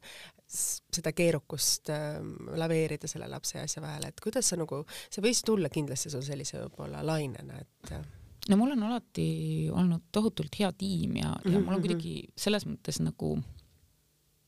[0.47, 2.21] seda keerukust äh,
[2.61, 6.25] laveerida selle lapse ja asja vahel, et kuidas sa nagu, see võis tulla kindlasti sul
[6.27, 8.07] sellise võib-olla lainena, et äh,
[8.51, 9.29] no mul on alati
[9.75, 12.41] olnud tohutult hea tiim ja, ja mul on mhm, kuidagi mhm.
[12.47, 13.37] selles mõttes nagu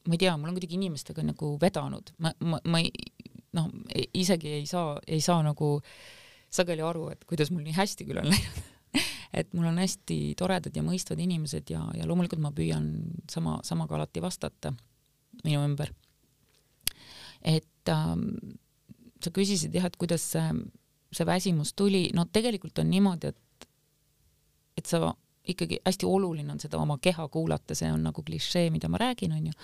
[0.09, 2.93] ma ei tea, mul on kuidagi inimestega nagu vedanud, ma, ma, ma ei,
[3.57, 3.71] noh,
[4.15, 5.79] isegi ei saa, ei saa nagu
[6.51, 8.67] sageli aru, et kuidas mul nii hästi küll on läinud
[9.33, 12.89] et mul on hästi toredad ja mõistvad inimesed ja, ja loomulikult ma püüan
[13.31, 14.73] sama, samaga alati vastata
[15.45, 15.93] minu ümber.
[17.43, 18.57] et ähm,
[19.23, 20.47] sa küsisid jah, et kuidas see,
[21.13, 23.69] see väsimus tuli, no tegelikult on niimoodi, et,
[24.79, 25.13] et sa
[25.49, 29.35] ikkagi hästi oluline on seda oma keha kuulata, see on nagu klišee, mida ma räägin,
[29.37, 29.55] onju,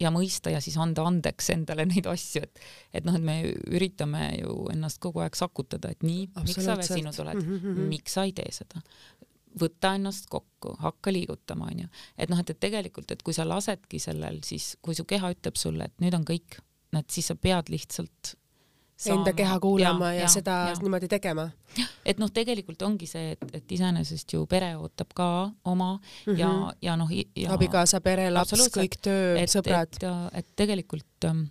[0.00, 3.38] ja, mõista ja siis anda andeks endale neid asju, et et noh, et me
[3.72, 7.88] üritame ju ennast kogu aeg sakutada, et nii, miks sa väsinud oled mm, -hmm.
[7.92, 8.82] miks sa ei tee seda
[9.60, 11.88] võta ennast kokku, hakka liigutama, onju.
[12.16, 15.58] et noh, et, et tegelikult, et kui sa lasedki sellel, siis kui su keha ütleb
[15.60, 16.60] sulle, et nüüd on kõik,
[16.96, 18.36] et siis sa pead lihtsalt
[19.10, 20.74] enda keha kuulama ja, ja, ja seda ja.
[20.82, 21.48] niimoodi tegema.
[22.06, 25.28] et noh, tegelikult ongi see, et, et iseenesest ju pere ootab ka
[25.64, 26.38] oma mm -hmm.
[26.38, 26.70] ja, mhm.
[26.82, 27.10] ja noh.
[27.54, 29.96] abikaasa, pere, laps, kõik töö, sõbrad.
[29.96, 31.44] et, et tegelikult ähm,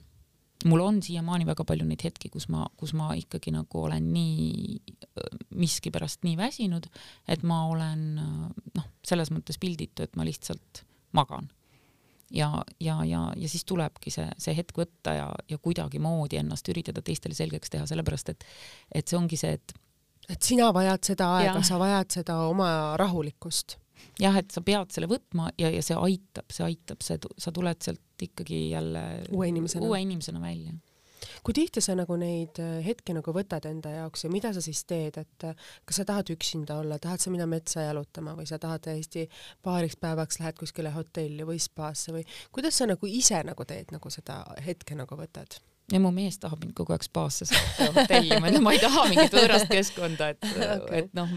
[0.66, 4.82] mul on siiamaani väga palju neid hetki, kus ma, kus ma ikkagi nagu olen nii
[5.56, 6.86] miskipärast nii väsinud,
[7.28, 8.16] et ma olen
[8.76, 11.50] noh, selles mõttes pilditu, et ma lihtsalt magan
[12.34, 17.04] ja, ja, ja, ja siis tulebki see, see hetk võtta ja, ja kuidagimoodi ennast üritada
[17.06, 18.46] teistele selgeks teha, sellepärast et,
[18.96, 19.78] et see ongi see, et
[20.32, 22.70] et sina vajad seda aega, sa vajad seda oma
[23.00, 23.78] rahulikkust.
[24.22, 27.84] jah, et sa pead selle võtma ja, ja see aitab, see aitab, see, sa tuled
[27.84, 29.04] sealt ikkagi jälle
[29.34, 30.74] uue inimesena, uue inimesena välja
[31.44, 34.84] kui tihti sa nagu neid äh, hetki nagu võtad enda jaoks ja mida sa siis
[34.90, 38.60] teed, et äh, kas sa tahad üksinda olla, tahad sa minna metsa jalutama või sa
[38.62, 39.28] tahad täiesti
[39.64, 44.14] paariks päevaks lähed kuskile hotelli või spaasse või kuidas sa nagu ise nagu teed nagu
[44.14, 45.62] seda hetke nagu võtad?
[45.92, 49.06] ja mu mees tahab mind kogu aeg spaasse saata hotelli, ma ütlen, ma ei taha
[49.12, 51.32] mingit võõrast keskkonda, et okay., et noh,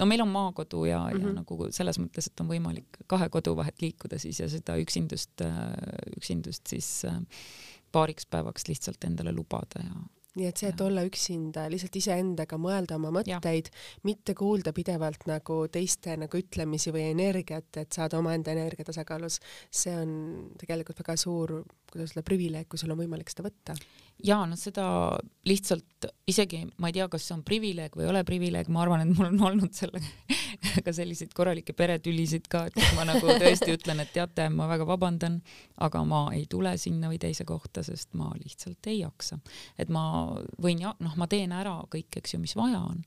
[0.00, 1.20] no meil on maakodu ja mm, -hmm.
[1.20, 1.36] ja mhm.
[1.42, 5.66] nagu selles mõttes, et on võimalik kahe kodu vahet liikuda siis ja seda üksindust, äh,
[6.16, 7.20] üksindust siis äh,
[7.98, 9.98] paariks päevaks lihtsalt endale lubada ja
[10.38, 13.70] nii et see, et olla üksinda, lihtsalt iseendaga mõelda oma mõtteid,
[14.06, 19.96] mitte kuulda pidevalt nagu teiste nagu ütlemisi või energiat, et saada omaenda energia tasakaalus, see
[19.98, 20.12] on
[20.60, 21.56] tegelikult väga suur,
[21.90, 23.74] kuidas öelda, privileeg, kui sul on võimalik seda võtta
[24.24, 24.84] ja noh, seda
[25.46, 29.04] lihtsalt isegi ma ei tea, kas see on privileeg või ei ole privileeg, ma arvan,
[29.04, 30.38] et mul on olnud sellega
[30.86, 35.40] ka selliseid korralikke peretülisid ka, et ma nagu tõesti ütlen, et teate, ma väga vabandan,
[35.84, 39.38] aga ma ei tule sinna või teise kohta, sest ma lihtsalt ei jaksa.
[39.78, 40.02] et ma
[40.62, 43.04] võin ja noh, ma teen ära kõik, eks ju, mis vaja on.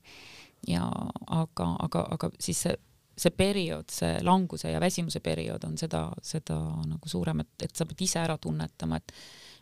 [0.68, 0.86] ja
[1.26, 2.78] aga, aga, aga siis see
[3.22, 6.56] see periood, see languse ja väsimuse periood on seda, seda
[6.88, 9.12] nagu suurem, et, et sa pead ise ära tunnetama, et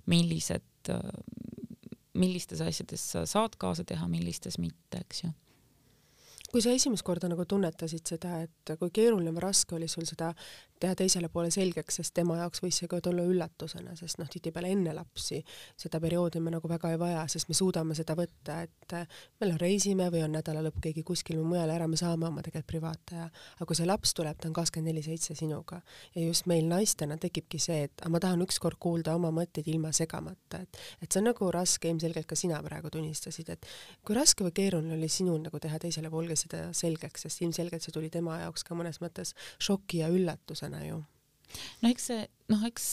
[0.07, 0.93] millised
[2.15, 5.33] millistes asjades sa saad kaasa teha, millistes mitte, eks ju
[6.51, 10.33] kui sa esimest korda nagu tunnetasid seda, et kui keeruline või raske oli sul seda
[10.81, 14.71] teha teisele poole selgeks, sest tema jaoks võis see ka tulla üllatusena, sest noh, tihtipeale
[14.73, 15.43] enne lapsi
[15.79, 19.59] seda perioodi me nagu väga ei vaja, sest me suudame seda võtta, et me noh,
[19.61, 23.29] reisime või on nädala lõpp keegi kuskil või mujal ära, me saame oma tegelikult privaattaja.
[23.59, 25.83] aga kui see laps tuleb, ta on kakskümmend neli seitse sinuga
[26.15, 30.63] ja just meil naistena tekibki see, et ma tahan ükskord kuulda oma mõtteid ilma segamata,
[30.65, 33.69] et, et see on nagu raske, ilmselgelt ka sina praegu tunnistasid, et
[34.07, 37.95] kui raske või keeruline oli sinul nagu teha teisele poolele seda selgeks, sest ilmselgelt see
[37.95, 41.01] tuli tema jaoks ka mõnes mõttes šoki ja üllatusena ju.
[41.83, 42.87] no eks see, noh, eks,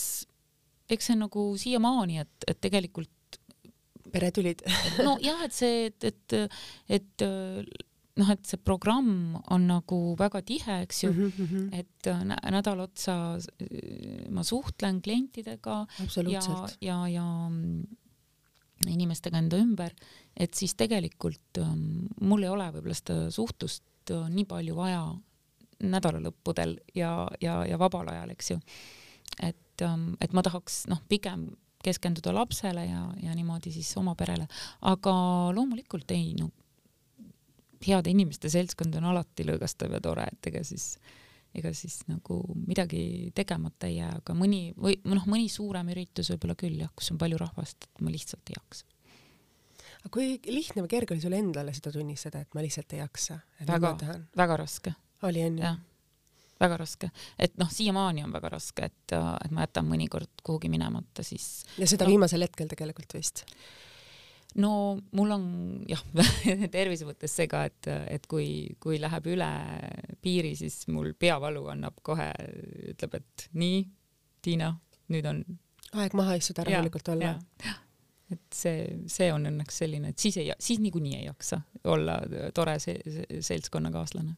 [0.90, 3.14] eks see nagu siiamaani, et, et tegelikult
[4.12, 4.64] peretülid
[5.08, 6.40] nojah, et see, et, et,
[7.00, 7.28] et
[8.18, 11.70] noh, et see programm on nagu väga tihe, eks ju mm, -hmm.
[11.80, 15.86] et äh, nä nädal otsa äh, ma suhtlen klientidega
[16.32, 17.84] ja, ja, ja mm,
[18.88, 19.94] inimestega enda ümber,
[20.38, 25.02] et siis tegelikult ähm, mul ei ole võib-olla seda suhtlust äh, nii palju vaja
[25.84, 27.12] nädalalõppudel ja,
[27.42, 28.60] ja, ja vabal ajal, eks ju.
[29.44, 31.50] et, ähm, et ma tahaks noh, pigem
[31.84, 34.48] keskenduda lapsele ja, ja niimoodi siis oma perele,
[34.90, 35.14] aga
[35.56, 36.50] loomulikult ei, no
[37.86, 40.96] heade inimeste seltskond on alati lõõgastav ja tore, et ega siis,
[41.56, 46.58] ega siis nagu midagi tegemata ei jää, aga mõni või noh, mõni suurem üritus võib-olla
[46.60, 48.97] küll jah, kus on palju rahvast, ma lihtsalt ei jaksa.
[50.00, 53.40] Aga kui lihtne või kerge oli sul endale seda tunnistada, et ma lihtsalt ei jaksa?
[53.68, 53.94] väga,
[54.38, 54.96] väga raske.
[55.28, 55.68] oli on ju?
[55.68, 55.86] jah
[56.60, 61.26] väga raske, et noh, siiamaani on väga raske, et, et ma jätan mõnikord kuhugi minemata,
[61.26, 61.68] siis.
[61.78, 63.44] ja seda no, viimasel hetkel tegelikult vist?
[64.58, 64.72] no
[65.18, 65.46] mul on
[65.90, 66.02] jah
[66.78, 68.50] tervise mõttes see ka, et, et kui,
[68.82, 69.52] kui läheb üle
[70.24, 72.32] piiri, siis mul peavalu annab kohe,
[72.94, 73.84] ütleb, et nii,
[74.48, 74.72] Tiina,
[75.12, 75.44] nüüd on
[76.02, 77.36] aeg maha istuda, rahulikult olla.
[78.34, 82.20] Et see, see on õnneks selline, et siis ei, siis niikuinii ei jaksa olla
[82.56, 84.36] tore see, see seltskonnakaaslane.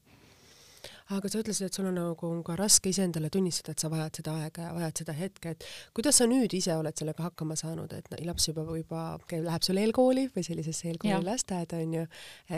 [1.10, 4.36] Aga sa ütlesid, et sul on nagu ka raske iseendale tunnistada, et sa vajad seda
[4.44, 5.66] aega ja vajad seda hetke, et
[5.98, 9.82] kuidas sa nüüd ise oled sellega hakkama saanud, et laps juba, juba käib, läheb sul
[9.82, 12.06] eelkooli või sellisesse eelkooli lasteaeda onju,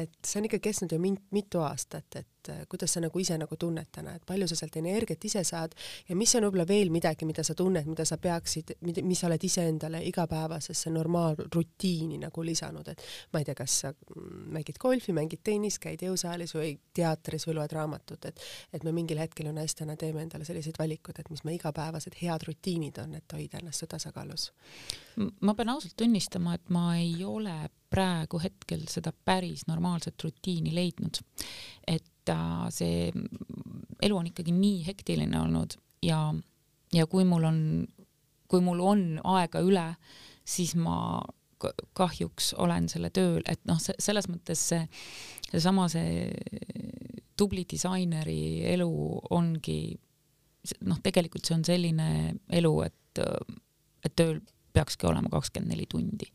[0.02, 1.00] et see on ikka kestnud ju
[1.32, 4.58] mitu aastat, et et äh, kuidas sa nagu ise nagu tunned täna, et palju sa
[4.58, 5.76] sealt energiat ise saad
[6.10, 9.44] ja mis on võib-olla veel midagi, mida sa tunned, mida sa peaksid, mis sa oled
[9.46, 13.94] iseendale igapäevasesse normaalrutiini nagu lisanud, et ma ei tea, kas sa
[14.52, 18.42] mängid golfi, mängid tennist, käid jõusaalis või teatris või loed raamatut, et
[18.74, 22.48] et me mingil hetkel ju naistena teeme endale sellised valikud, et mis me igapäevased head
[22.48, 24.52] rutiinid on, et hoida ennast tasakaalus.
[25.42, 27.56] ma pean ausalt tunnistama, et ma ei ole
[27.92, 31.22] praegu hetkel seda päris normaalset rutiini leidnud.
[31.88, 33.12] et äh, see
[34.02, 36.34] elu on ikkagi nii hektiline olnud ja,
[36.94, 37.60] ja kui mul on,
[38.50, 39.06] kui mul on
[39.38, 39.88] aega üle,
[40.46, 41.22] siis ma
[41.94, 44.86] kahjuks olen selle tööl, et noh, selles mõttes see,
[45.52, 46.32] seesama see
[47.38, 48.90] tubli disaineri elu
[49.38, 49.82] ongi
[50.90, 52.08] noh, tegelikult see on selline
[52.54, 53.22] elu, et,
[54.06, 54.42] et tööl
[54.74, 56.32] peakski olema kakskümmend neli tundi.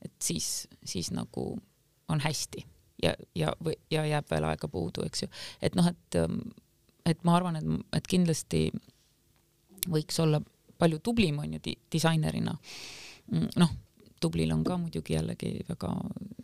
[0.00, 1.52] et siis, siis nagu
[2.08, 2.64] on hästi
[3.02, 3.52] ja, ja,
[3.90, 5.28] ja jääb veel aega puudu, eks ju.
[5.62, 6.18] et noh, et,
[7.10, 8.68] et ma arvan, et, et kindlasti
[9.88, 10.40] võiks olla
[10.80, 12.56] palju tublim, on ju, disainerina.
[13.60, 13.72] noh,
[14.20, 15.90] tublil on ka muidugi jällegi väga,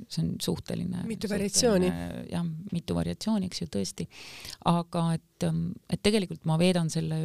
[0.08, 1.04] see on suhteline.
[1.08, 1.90] mitu variatsiooni.
[2.30, 4.08] jah, mitu variatsiooni, eks ju, tõesti.
[4.72, 5.48] aga et,
[5.92, 7.20] et tegelikult ma veedan selle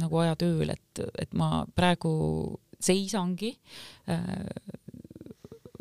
[0.00, 2.12] nagu aja tööl, et, et ma praegu
[2.80, 3.50] seisangi
[4.08, 4.22] äh,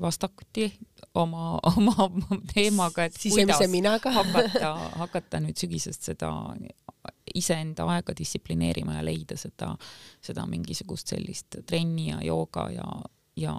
[0.02, 0.70] vastakuti
[1.14, 2.10] oma, oma
[2.54, 4.74] teemaga, et Sisemise kuidas hakata,
[5.04, 6.32] hakata nüüd sügisest seda
[7.36, 9.74] iseenda aega distsiplineerima ja leida seda,
[10.26, 12.88] seda mingisugust sellist trenni ja jooga ja,
[13.40, 13.56] ja,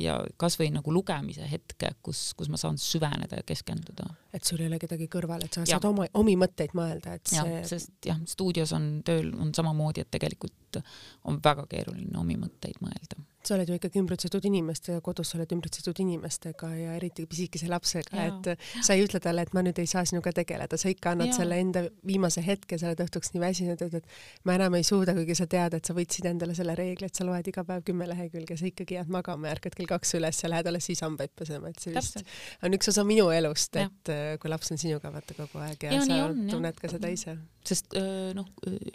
[0.00, 4.08] ja kasvõi nagu lugemise hetke, kus, kus ma saan süveneda ja keskenduda.
[4.32, 5.76] et sul ei ole kedagi kõrval, et sa ja.
[5.76, 7.62] saad oma, omi mõtteid mõelda, et see.
[7.68, 10.80] sest jah, stuudios on tööl on samamoodi, et tegelikult
[11.24, 15.52] on väga keeruline omi mõtteid mõelda sa oled ju ikkagi ümbritsetud inimestega, kodus sa oled
[15.56, 18.50] ümbritsetud inimestega ja eriti pisikese lapsega, et
[18.84, 21.38] sa ei ütle talle, et ma nüüd ei saa sinuga tegeleda, sa ikka annad ja.
[21.40, 25.14] selle enda viimase hetke, sa oled õhtuks nii väsinud, et, et ma enam ei suuda,
[25.16, 28.08] kuigi sa tead, et sa võtsid endale selle reegli, et sa loed iga päev kümme
[28.10, 31.72] lehekülge, sa ikkagi jääd magama ärkad kell kaks üles ja lähed alles siis hambaid pesema,
[31.72, 32.22] et see vist
[32.66, 34.16] on üks osa minu elust, et ja.
[34.16, 36.80] Äh, kui laps on sinuga vaata kogu aeg ja, ja sa on, tunned ja.
[36.80, 37.36] ka seda ise.
[37.66, 37.96] sest
[38.36, 38.48] noh,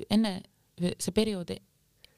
[0.09, 0.39] enne
[0.81, 1.51] see periood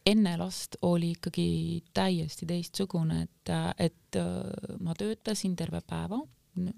[0.06, 6.20] enne last oli ikkagi täiesti teistsugune, et, et äh, ma töötasin terve päeva,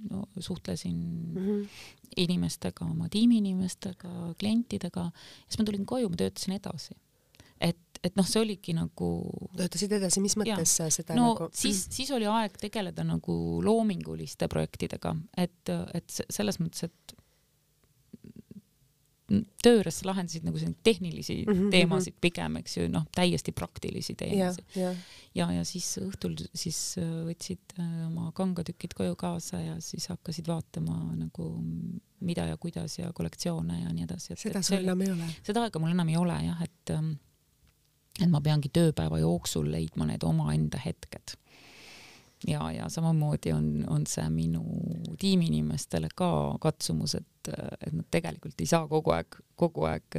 [0.09, 1.67] no suhtlesin mm -hmm.
[2.17, 5.09] inimestega, oma tiimiinimestega, klientidega,
[5.47, 6.95] siis ma tulin koju, ma töötasin edasi.
[7.61, 9.09] et, et noh, see oligi nagu.
[9.57, 10.89] töötasid edasi, mis mõttes ja.
[10.89, 11.49] seda no, nagu?
[11.53, 17.24] siis, siis oli aeg tegeleda nagu loominguliste projektidega, et, et selles mõttes, et
[19.25, 23.51] töö juures sa lahendasid nagu selliseid tehnilisi mm -hmm, teemasid pigem, eks ju, noh, täiesti
[23.51, 24.65] praktilisi teemasid.
[24.75, 24.95] ja, ja.
[25.35, 30.47] ja, ja siis õhtul siis äh, võtsid äh, oma kangatükid koju kaasa ja siis hakkasid
[30.47, 31.63] vaatama nagu
[32.19, 34.35] mida ja kuidas ja kollektsioone ja nii edasi.
[34.37, 35.31] seda sul enam ei ole?
[35.43, 36.93] seda aega mul enam ei ole jah, et
[38.21, 41.35] et ma peangi tööpäeva jooksul leidma need omaenda hetked
[42.47, 44.63] ja, ja samamoodi on, on see minu
[45.19, 50.17] tiimiinimestele ka katsumus, et, et nad tegelikult ei saa kogu aeg, kogu aeg.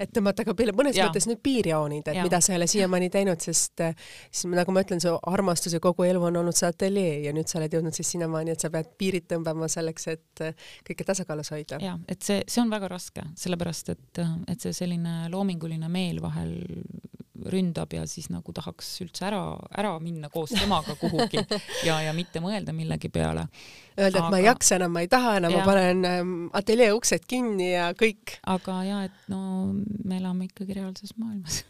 [0.00, 1.08] et tõmmata ka mõnes ja.
[1.08, 2.24] mõttes nüüd piirjoonid, et ja.
[2.26, 6.06] mida sa ei ole siiamaani teinud, sest siis nagu ma ütlen, su armastus ja kogu
[6.08, 8.92] elu on olnud see ateljee ja nüüd sa oled jõudnud siis sinnamaani, et sa pead
[9.00, 10.44] piirid tõmbama selleks, et
[10.86, 11.80] kõike tasakaalus hoida.
[11.82, 16.58] ja, et see, see on väga raske, sellepärast et, et see selline loominguline meel vahel
[17.46, 19.40] ründab ja siis nagu tahaks üldse ära,
[19.78, 21.40] ära minna koos temaga kuhugi
[21.88, 23.46] ja, ja mitte mõelda millegi peale.
[23.98, 27.26] Öelda, et ma ei jaksa enam, ma ei taha enam, ma panen ähm, ateljee uksed
[27.28, 28.36] kinni ja kõik.
[28.46, 29.72] aga ja, et no
[30.04, 31.64] me elame ikkagi reaalses maailmas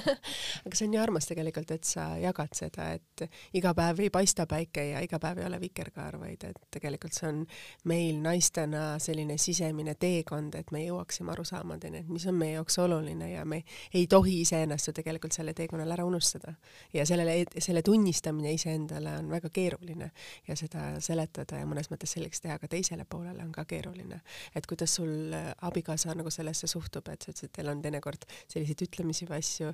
[0.64, 4.46] aga see on nii armas tegelikult, et sa jagad seda, et iga päev ei paista
[4.50, 7.44] päike ja iga päev ei ole vikerkaar, vaid et tegelikult see on
[7.90, 13.32] meil naistena selline sisemine teekond, et me jõuaksime arusaamadeni, et mis on meie jaoks oluline
[13.32, 13.62] ja me
[13.94, 16.54] ei tohi iseennast ju tegelikult tegelikult selle teekonnal ära unustada.
[16.92, 20.10] ja sellele, selle tunnistamine iseendale on väga keeruline
[20.48, 24.09] ja seda seletada ja mõnes mõttes selgeks teha ka teisele poolele on ka keeruline.
[24.56, 28.26] Et kuidas sul äh, abikaasa nagu sellesse suhtub, et sa ütlesid, et teil on teinekord
[28.42, 29.70] selliseid ütlemisi või asju,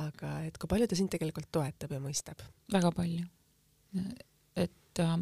[0.00, 2.44] aga et kui palju ta sind tegelikult toetab ja mõistab?
[2.72, 3.26] väga palju.
[4.56, 5.16] et äh,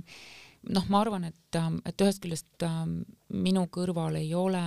[0.75, 2.69] noh, ma arvan, et, äh, et ühest küljest
[3.29, 4.65] minu kõrval ei ole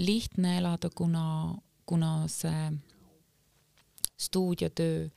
[0.00, 1.54] lihtne elada, kuna,
[1.86, 2.70] kuna see
[4.18, 5.08] stuudiotöö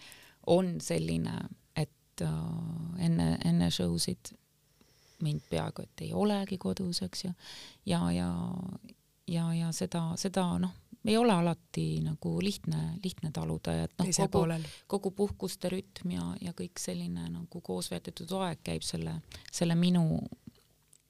[0.48, 1.34] on selline,
[1.76, 4.34] et enne, enne show sid
[5.24, 7.32] mind peaaegu et ei olegi kodus, eks ju,
[7.86, 8.30] ja, ja,
[9.28, 10.74] ja, ja seda, seda noh,
[11.08, 14.44] ei ole alati nagu lihtne, lihtne taluda ja et noh, kogu,
[14.88, 19.20] kogu puhkuste rütm ja, ja kõik selline nagu koos veedetud aeg käib selle,
[19.52, 20.04] selle minu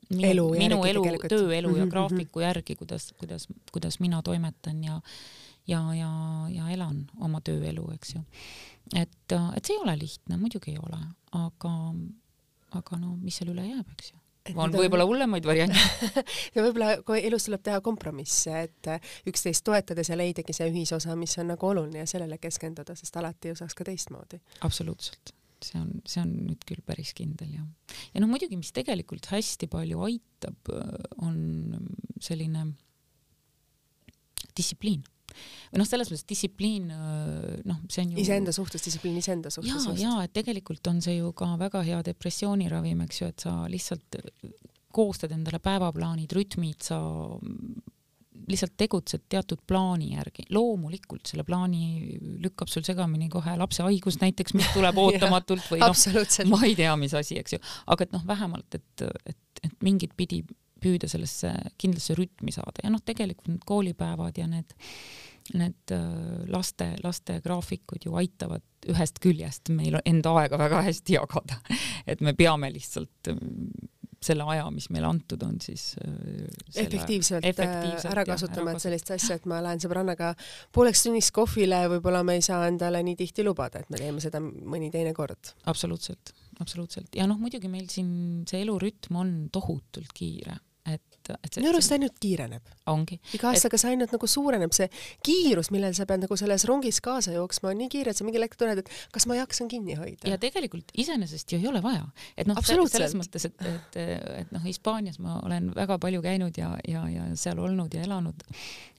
[0.07, 1.91] minu elu, minu elu, tööelu ja mhm, mhm.
[1.91, 5.01] graafiku järgi, kuidas, kuidas, kuidas mina toimetan ja
[5.67, 6.11] ja, ja,
[6.47, 8.21] ja elan oma tööelu, eks ju.
[8.95, 10.99] et, et see ei ole lihtne, muidugi ei ole,
[11.35, 11.73] aga,
[12.75, 14.21] aga no mis seal üle jääb, eks ju
[14.55, 15.79] on võib-olla hullemaid variante
[16.55, 18.89] ja võib-olla kui elus tuleb teha kompromisse, et
[19.27, 23.51] üksteist toetades ja leidagi see ühisosa, mis on nagu oluline ja sellele keskenduda, sest alati
[23.51, 24.39] ju saaks ka teistmoodi.
[24.67, 27.67] absoluutselt, see on, see on nüüd küll päris kindel jah.
[28.13, 30.73] ja noh, muidugi, mis tegelikult hästi palju aitab,
[31.19, 31.37] on
[32.23, 32.69] selline
[34.57, 35.03] distsipliin
[35.71, 36.87] või noh, selles mõttes distsipliin,
[37.67, 39.89] noh, see on ju iseenda suhtes, distsipliin iseenda suhtes.
[39.97, 43.57] ja, ja et tegelikult on see ju ka väga hea depressiooniravim, eks ju, et sa
[43.71, 44.21] lihtsalt
[44.97, 46.99] koostad endale päevaplaanid, rütmid, sa
[48.47, 50.45] lihtsalt tegutsed teatud plaani järgi.
[50.53, 55.97] loomulikult selle plaani lükkab sul segamini kohe lapse haigus näiteks, mis tuleb ootamatult või noh,
[56.53, 57.61] ma ei tea, mis asi, eks ju,
[57.93, 60.43] aga et noh, vähemalt, et, et, et mingit pidi
[60.81, 64.75] püüda sellesse kindlasse rütmi saada ja noh, tegelikult need koolipäevad ja need
[65.55, 71.59] need äh, laste, laste graafikud ju aitavad ühest küljest meil enda aega väga hästi jagada.
[72.11, 73.39] et me peame lihtsalt äh,
[74.23, 76.47] selle aja, mis meile antud on, siis äh,
[76.83, 80.33] efektiivselt, efektiivselt ära kasutama, et sellist asja, et ma lähen sõbrannaga
[80.75, 84.41] pooleks tunniks kohvile, võib-olla me ei saa endale nii tihti lubada, et me teeme seda
[84.41, 85.53] mõni teine kord.
[85.69, 90.57] absoluutselt, absoluutselt ja noh, muidugi meil siin see elurütm on tohutult kiire
[91.35, 92.71] et, et minu arust ainult kiireneb.
[93.35, 93.81] iga aastaga et...
[93.81, 94.87] see ainult nagu suureneb, see
[95.25, 98.45] kiirus, millel sa pead nagu selles rongis kaasa jooksma, on nii kiire, et sa mingil
[98.45, 100.29] hetkel tunned, et kas ma jaksan kinni hoida.
[100.29, 102.07] ja tegelikult iseenesest ju ei ole vaja.
[102.37, 103.99] et noh, selles mõttes, et, et,
[104.43, 108.43] et noh, Hispaanias ma olen väga palju käinud ja, ja, ja seal olnud ja elanud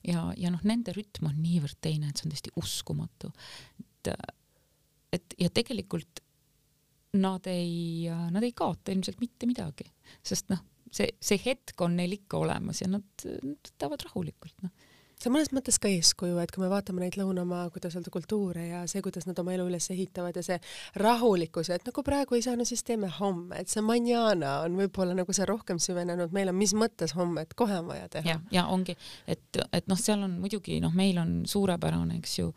[0.06, 3.32] ja, ja noh, nende rütm on niivõrd teine, et see on täiesti uskumatu.
[3.78, 4.12] et,
[5.12, 6.22] et ja tegelikult
[7.18, 9.86] nad ei, nad ei kaota ilmselt mitte midagi,
[10.22, 10.60] sest noh
[10.92, 14.74] see, see hetk on neil ikka olemas ja nad, nad võtavad rahulikult, noh
[15.18, 18.68] see on mõnes mõttes ka eeskuju, et kui me vaatame neid lõunamaa, kuidas öelda, kultuure
[18.68, 20.58] ja see, kuidas nad oma elu üles ehitavad ja see
[21.02, 25.16] rahulikkus et nagu praegu ei saa, no siis teeme homme, et see manjana on võib-olla
[25.18, 28.36] nagu see rohkem süvenenud meile, mis mõttes homme, et kohe on vaja teha.
[28.36, 28.94] ja, ja ongi,
[29.26, 32.52] et, et noh, seal on muidugi noh, meil on suurepärane, eks ju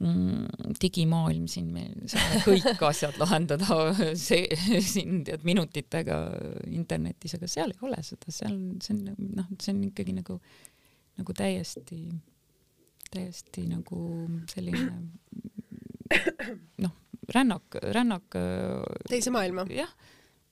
[0.00, 3.78] mm, digimaailm siin, me saame kõik asjad lahendada
[4.18, 4.46] see
[4.84, 6.18] siin tead minutitega
[6.70, 10.38] internetis, aga seal ei ole seda, seal see on noh, see on ikkagi nagu,
[11.20, 12.00] nagu täiesti,
[13.12, 14.02] täiesti nagu
[14.52, 14.90] selline
[16.84, 16.96] noh,
[17.34, 18.36] rännak, rännak.
[19.08, 19.64] teise maailma.
[19.72, 19.90] jah,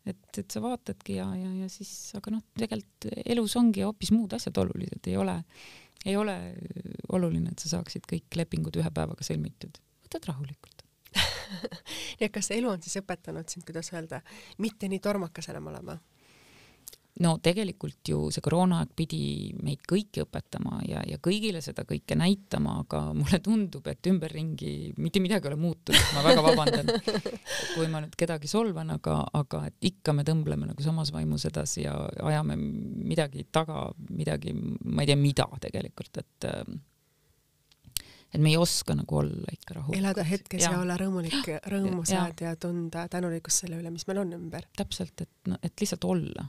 [0.09, 4.32] et, et sa vaatadki ja, ja, ja siis, aga noh, tegelikult elus ongi hoopis muud
[4.36, 5.36] asjad olulised, ei ole
[6.07, 6.36] ei ole
[7.12, 10.86] oluline, et sa saaksid kõik lepingud ühe päevaga sõlmitud, võtad rahulikult
[12.20, 14.20] nii et kas elu on siis õpetanud sind, kuidas öelda,
[14.62, 15.98] mitte nii tormakas enam olema?
[17.20, 19.22] No tegelikult ju see koroonaaeg pidi
[19.61, 25.22] meid kõiki õpetama ja, ja kõigile seda kõike näitama, aga mulle tundub, et ümberringi mitte
[25.22, 26.92] midagi ei ole muutunud, ma väga vabandan,
[27.74, 31.84] kui ma nüüd kedagi solvan, aga, aga et ikka me tõmbleme nagu samas vaimus edasi
[31.84, 31.96] ja
[32.30, 36.48] ajame midagi taga, midagi, ma ei tea, mida tegelikult, et
[38.30, 39.96] et me ei oska nagu olla ikka rahul.
[39.98, 42.52] elada hetkes ja, ja olla rõõmulik, rõõmu saada ja.
[42.52, 44.68] ja tunda tänulikkust selle üle, mis meil on ümber.
[44.78, 46.46] täpselt, et no, et lihtsalt olla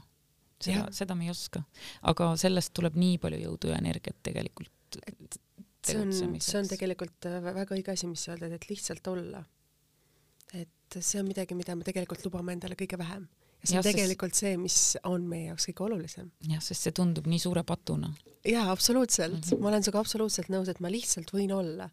[0.64, 1.62] seda, seda me ei oska.
[2.10, 5.00] aga sellest tuleb nii palju jõudu ja energiat tegelikult.
[5.06, 5.40] et
[5.86, 9.44] see on, see on tegelikult äh, väga õige asi, mis sa öeldud, et lihtsalt olla.
[10.54, 13.26] et see on midagi, mida me tegelikult lubame endale kõige vähem.
[13.62, 14.44] ja see ja, on tegelikult sest...
[14.44, 16.32] see, mis on meie jaoks kõige olulisem.
[16.48, 18.12] jah, sest see tundub nii suure patuna.
[18.46, 19.46] jaa, absoluutselt mm.
[19.48, 19.62] -hmm.
[19.62, 21.90] ma olen sinuga absoluutselt nõus, et ma lihtsalt võin olla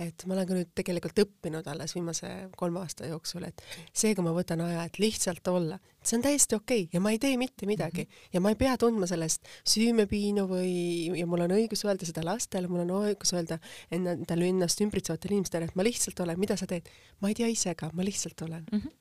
[0.00, 4.32] et ma olen ka nüüd tegelikult õppinud alles viimase kolme aasta jooksul, et seega ma
[4.36, 7.68] võtan aja, et lihtsalt olla, see on täiesti okei okay ja ma ei tee mitte
[7.68, 8.30] midagi mm -hmm.
[8.32, 10.72] ja ma ei pea tundma sellest süümepiinu või,
[11.18, 15.68] ja mul on õigus öelda seda lastele, mul on õigus öelda endale ennast ümbritsevatele inimestele,
[15.68, 16.88] et ma lihtsalt olen, mida sa teed,
[17.20, 18.78] ma ei tea ise ka, ma lihtsalt olen mm.
[18.78, 18.99] -hmm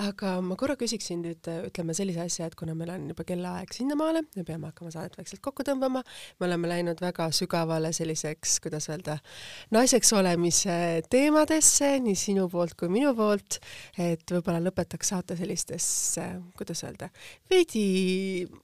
[0.00, 4.24] aga ma korra küsiksin nüüd, ütleme sellise asja, et kuna meil on juba kellaaeg sinnamaale,
[4.34, 6.02] me peame hakkama saadet vaikselt kokku tõmbama,
[6.40, 9.16] me oleme läinud väga sügavale selliseks, kuidas öelda,
[9.74, 10.76] naiseks olemise
[11.10, 13.60] teemadesse, nii sinu poolt kui minu poolt,
[14.02, 15.86] et võib-olla lõpetaks saate sellistes,
[16.58, 17.10] kuidas öelda,
[17.50, 17.84] veidi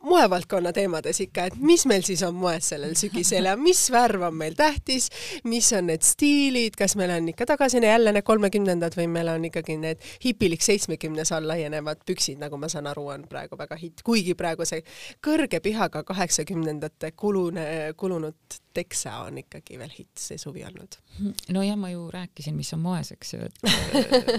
[0.03, 4.39] moevaldkonna teemades ikka, et mis meil siis on moes sellel sügisel ja mis värv on
[4.43, 5.09] meil tähtis,
[5.47, 9.47] mis on need stiilid, kas meil on ikka tagasi jälle need kolmekümnendad või meil on
[9.47, 13.77] ikkagi need hipilik seitsmekümne kümnes all laienevad püksid, nagu ma saan aru, on praegu väga
[13.77, 14.83] hitt, kuigi praegu see
[15.23, 20.97] kõrge pihaga kaheksakümnendate kulune, kulunud teksa on ikkagi veel hitt see suvi olnud.
[21.51, 23.59] nojah, ma ju rääkisin, mis on moes, eks ju, et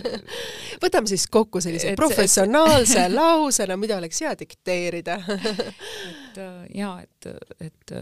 [0.84, 3.14] võtame siis kokku sellise et, professionaalse et...
[3.14, 7.30] lausena, mida oleks hea dikteerida et äh, ja et,
[7.60, 7.94] et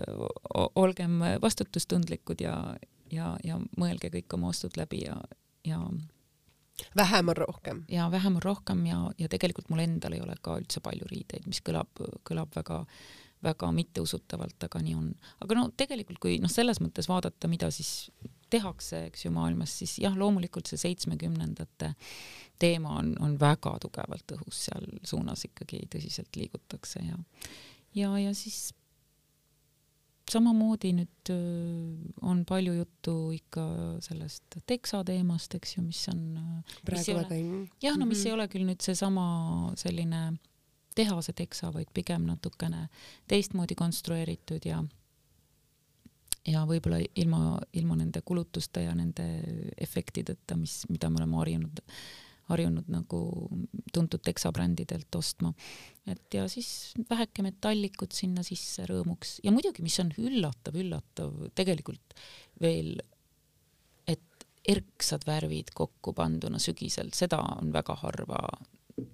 [0.76, 2.56] olgem vastutustundlikud ja,
[3.12, 5.18] ja, ja mõelge kõik oma ostud läbi ja,
[5.66, 5.82] ja
[6.98, 7.86] vähem on rohkem.
[7.90, 11.48] ja vähem on rohkem ja, ja tegelikult mul endal ei ole ka üldse palju riideid,
[11.48, 12.84] mis kõlab, kõlab väga
[13.44, 15.14] väga mitteusutavalt, aga nii on.
[15.44, 18.12] aga no tegelikult, kui noh, selles mõttes vaadata, mida siis
[18.52, 21.94] tehakse, eks ju, maailmas, siis jah, loomulikult see seitsmekümnendate
[22.60, 27.20] teema on, on väga tugevalt õhus, seal suunas ikkagi tõsiselt liigutakse ja
[27.96, 28.74] ja, ja siis
[30.32, 31.32] samamoodi nüüd
[32.22, 33.64] on palju juttu ikka
[34.06, 36.22] sellest teksa teemast, eks ju, mis on.
[36.86, 37.66] praegu väga ei.
[37.82, 38.28] jah, no mis mm -hmm.
[38.28, 39.26] ei ole küll nüüd seesama
[39.76, 40.40] selline
[40.96, 42.88] tehase teksa, vaid pigem natukene
[43.28, 44.84] teistmoodi konstrueeritud ja
[46.48, 49.26] ja võib-olla ilma, ilma nende kulutuste ja nende
[49.78, 51.82] efektideta, mis, mida me oleme harjunud
[52.50, 53.22] harjunud nagu
[53.94, 55.54] tuntud teksabrändidelt ostma.
[56.08, 62.18] et ja siis väheke metallikut sinna sisse rõõmuks ja muidugi, mis on üllatav, üllatav tegelikult
[62.62, 62.98] veel,
[64.08, 68.42] et erksad värvid kokku panduna sügisel, seda on väga harva,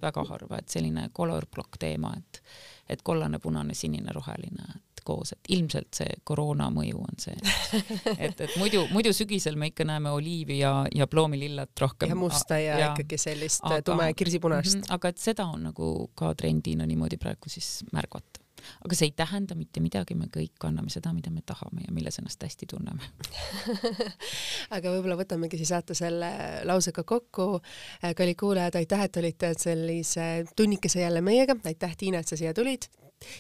[0.01, 2.41] väga harva, et selline color block teema, et
[2.89, 4.75] et kollane, punane, sinine, roheline,
[5.06, 7.36] koos, et ilmselt see koroona mõju on see,
[8.18, 12.12] et, et muidu, muidu sügisel me ikka näeme oliivi ja, ja ploomilillat rohkem.
[12.12, 14.80] ja musta ja, ja ikkagi sellist aga, tume kirsipunast.
[14.80, 18.45] -hmm, aga et seda on nagu ka trendina niimoodi praegu siis märgata
[18.86, 22.20] aga see ei tähenda mitte midagi, me kõik anname seda, mida me tahame ja milles
[22.22, 23.10] ennast hästi tunneme
[24.76, 26.32] aga võib-olla võtamegi siis saate selle
[26.68, 27.60] lausega kokku.
[28.18, 32.89] kallid kuulajad, aitäh, et olite sellise tunnikese jälle meiega, aitäh, Tiina, et sa siia tulid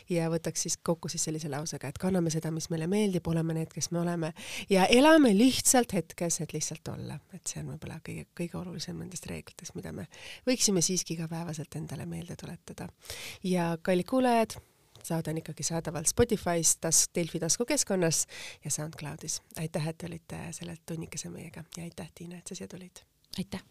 [0.09, 3.71] ja võtaks siis kokku siis sellise lausega, et kanname seda, mis meile meeldib, oleme need,
[3.73, 4.33] kes me oleme
[4.69, 9.27] ja elame lihtsalt hetkes, et lihtsalt olla, et see on võib-olla kõige, kõige olulisem nendest
[9.31, 10.07] reeglitest, mida me
[10.47, 12.89] võiksime siiski igapäevaselt endale meelde tuletada.
[13.43, 14.57] ja kallid kuulajad,
[15.03, 18.25] saade on ikkagi saadaval Spotify's, tas-, Delfi taskukeskkonnas
[18.63, 19.41] ja SoundCloudis.
[19.59, 23.05] aitäh, et olite selle tunnikese meiega ja aitäh, Tiina, et sa siia tulid!
[23.37, 23.63] aitäh!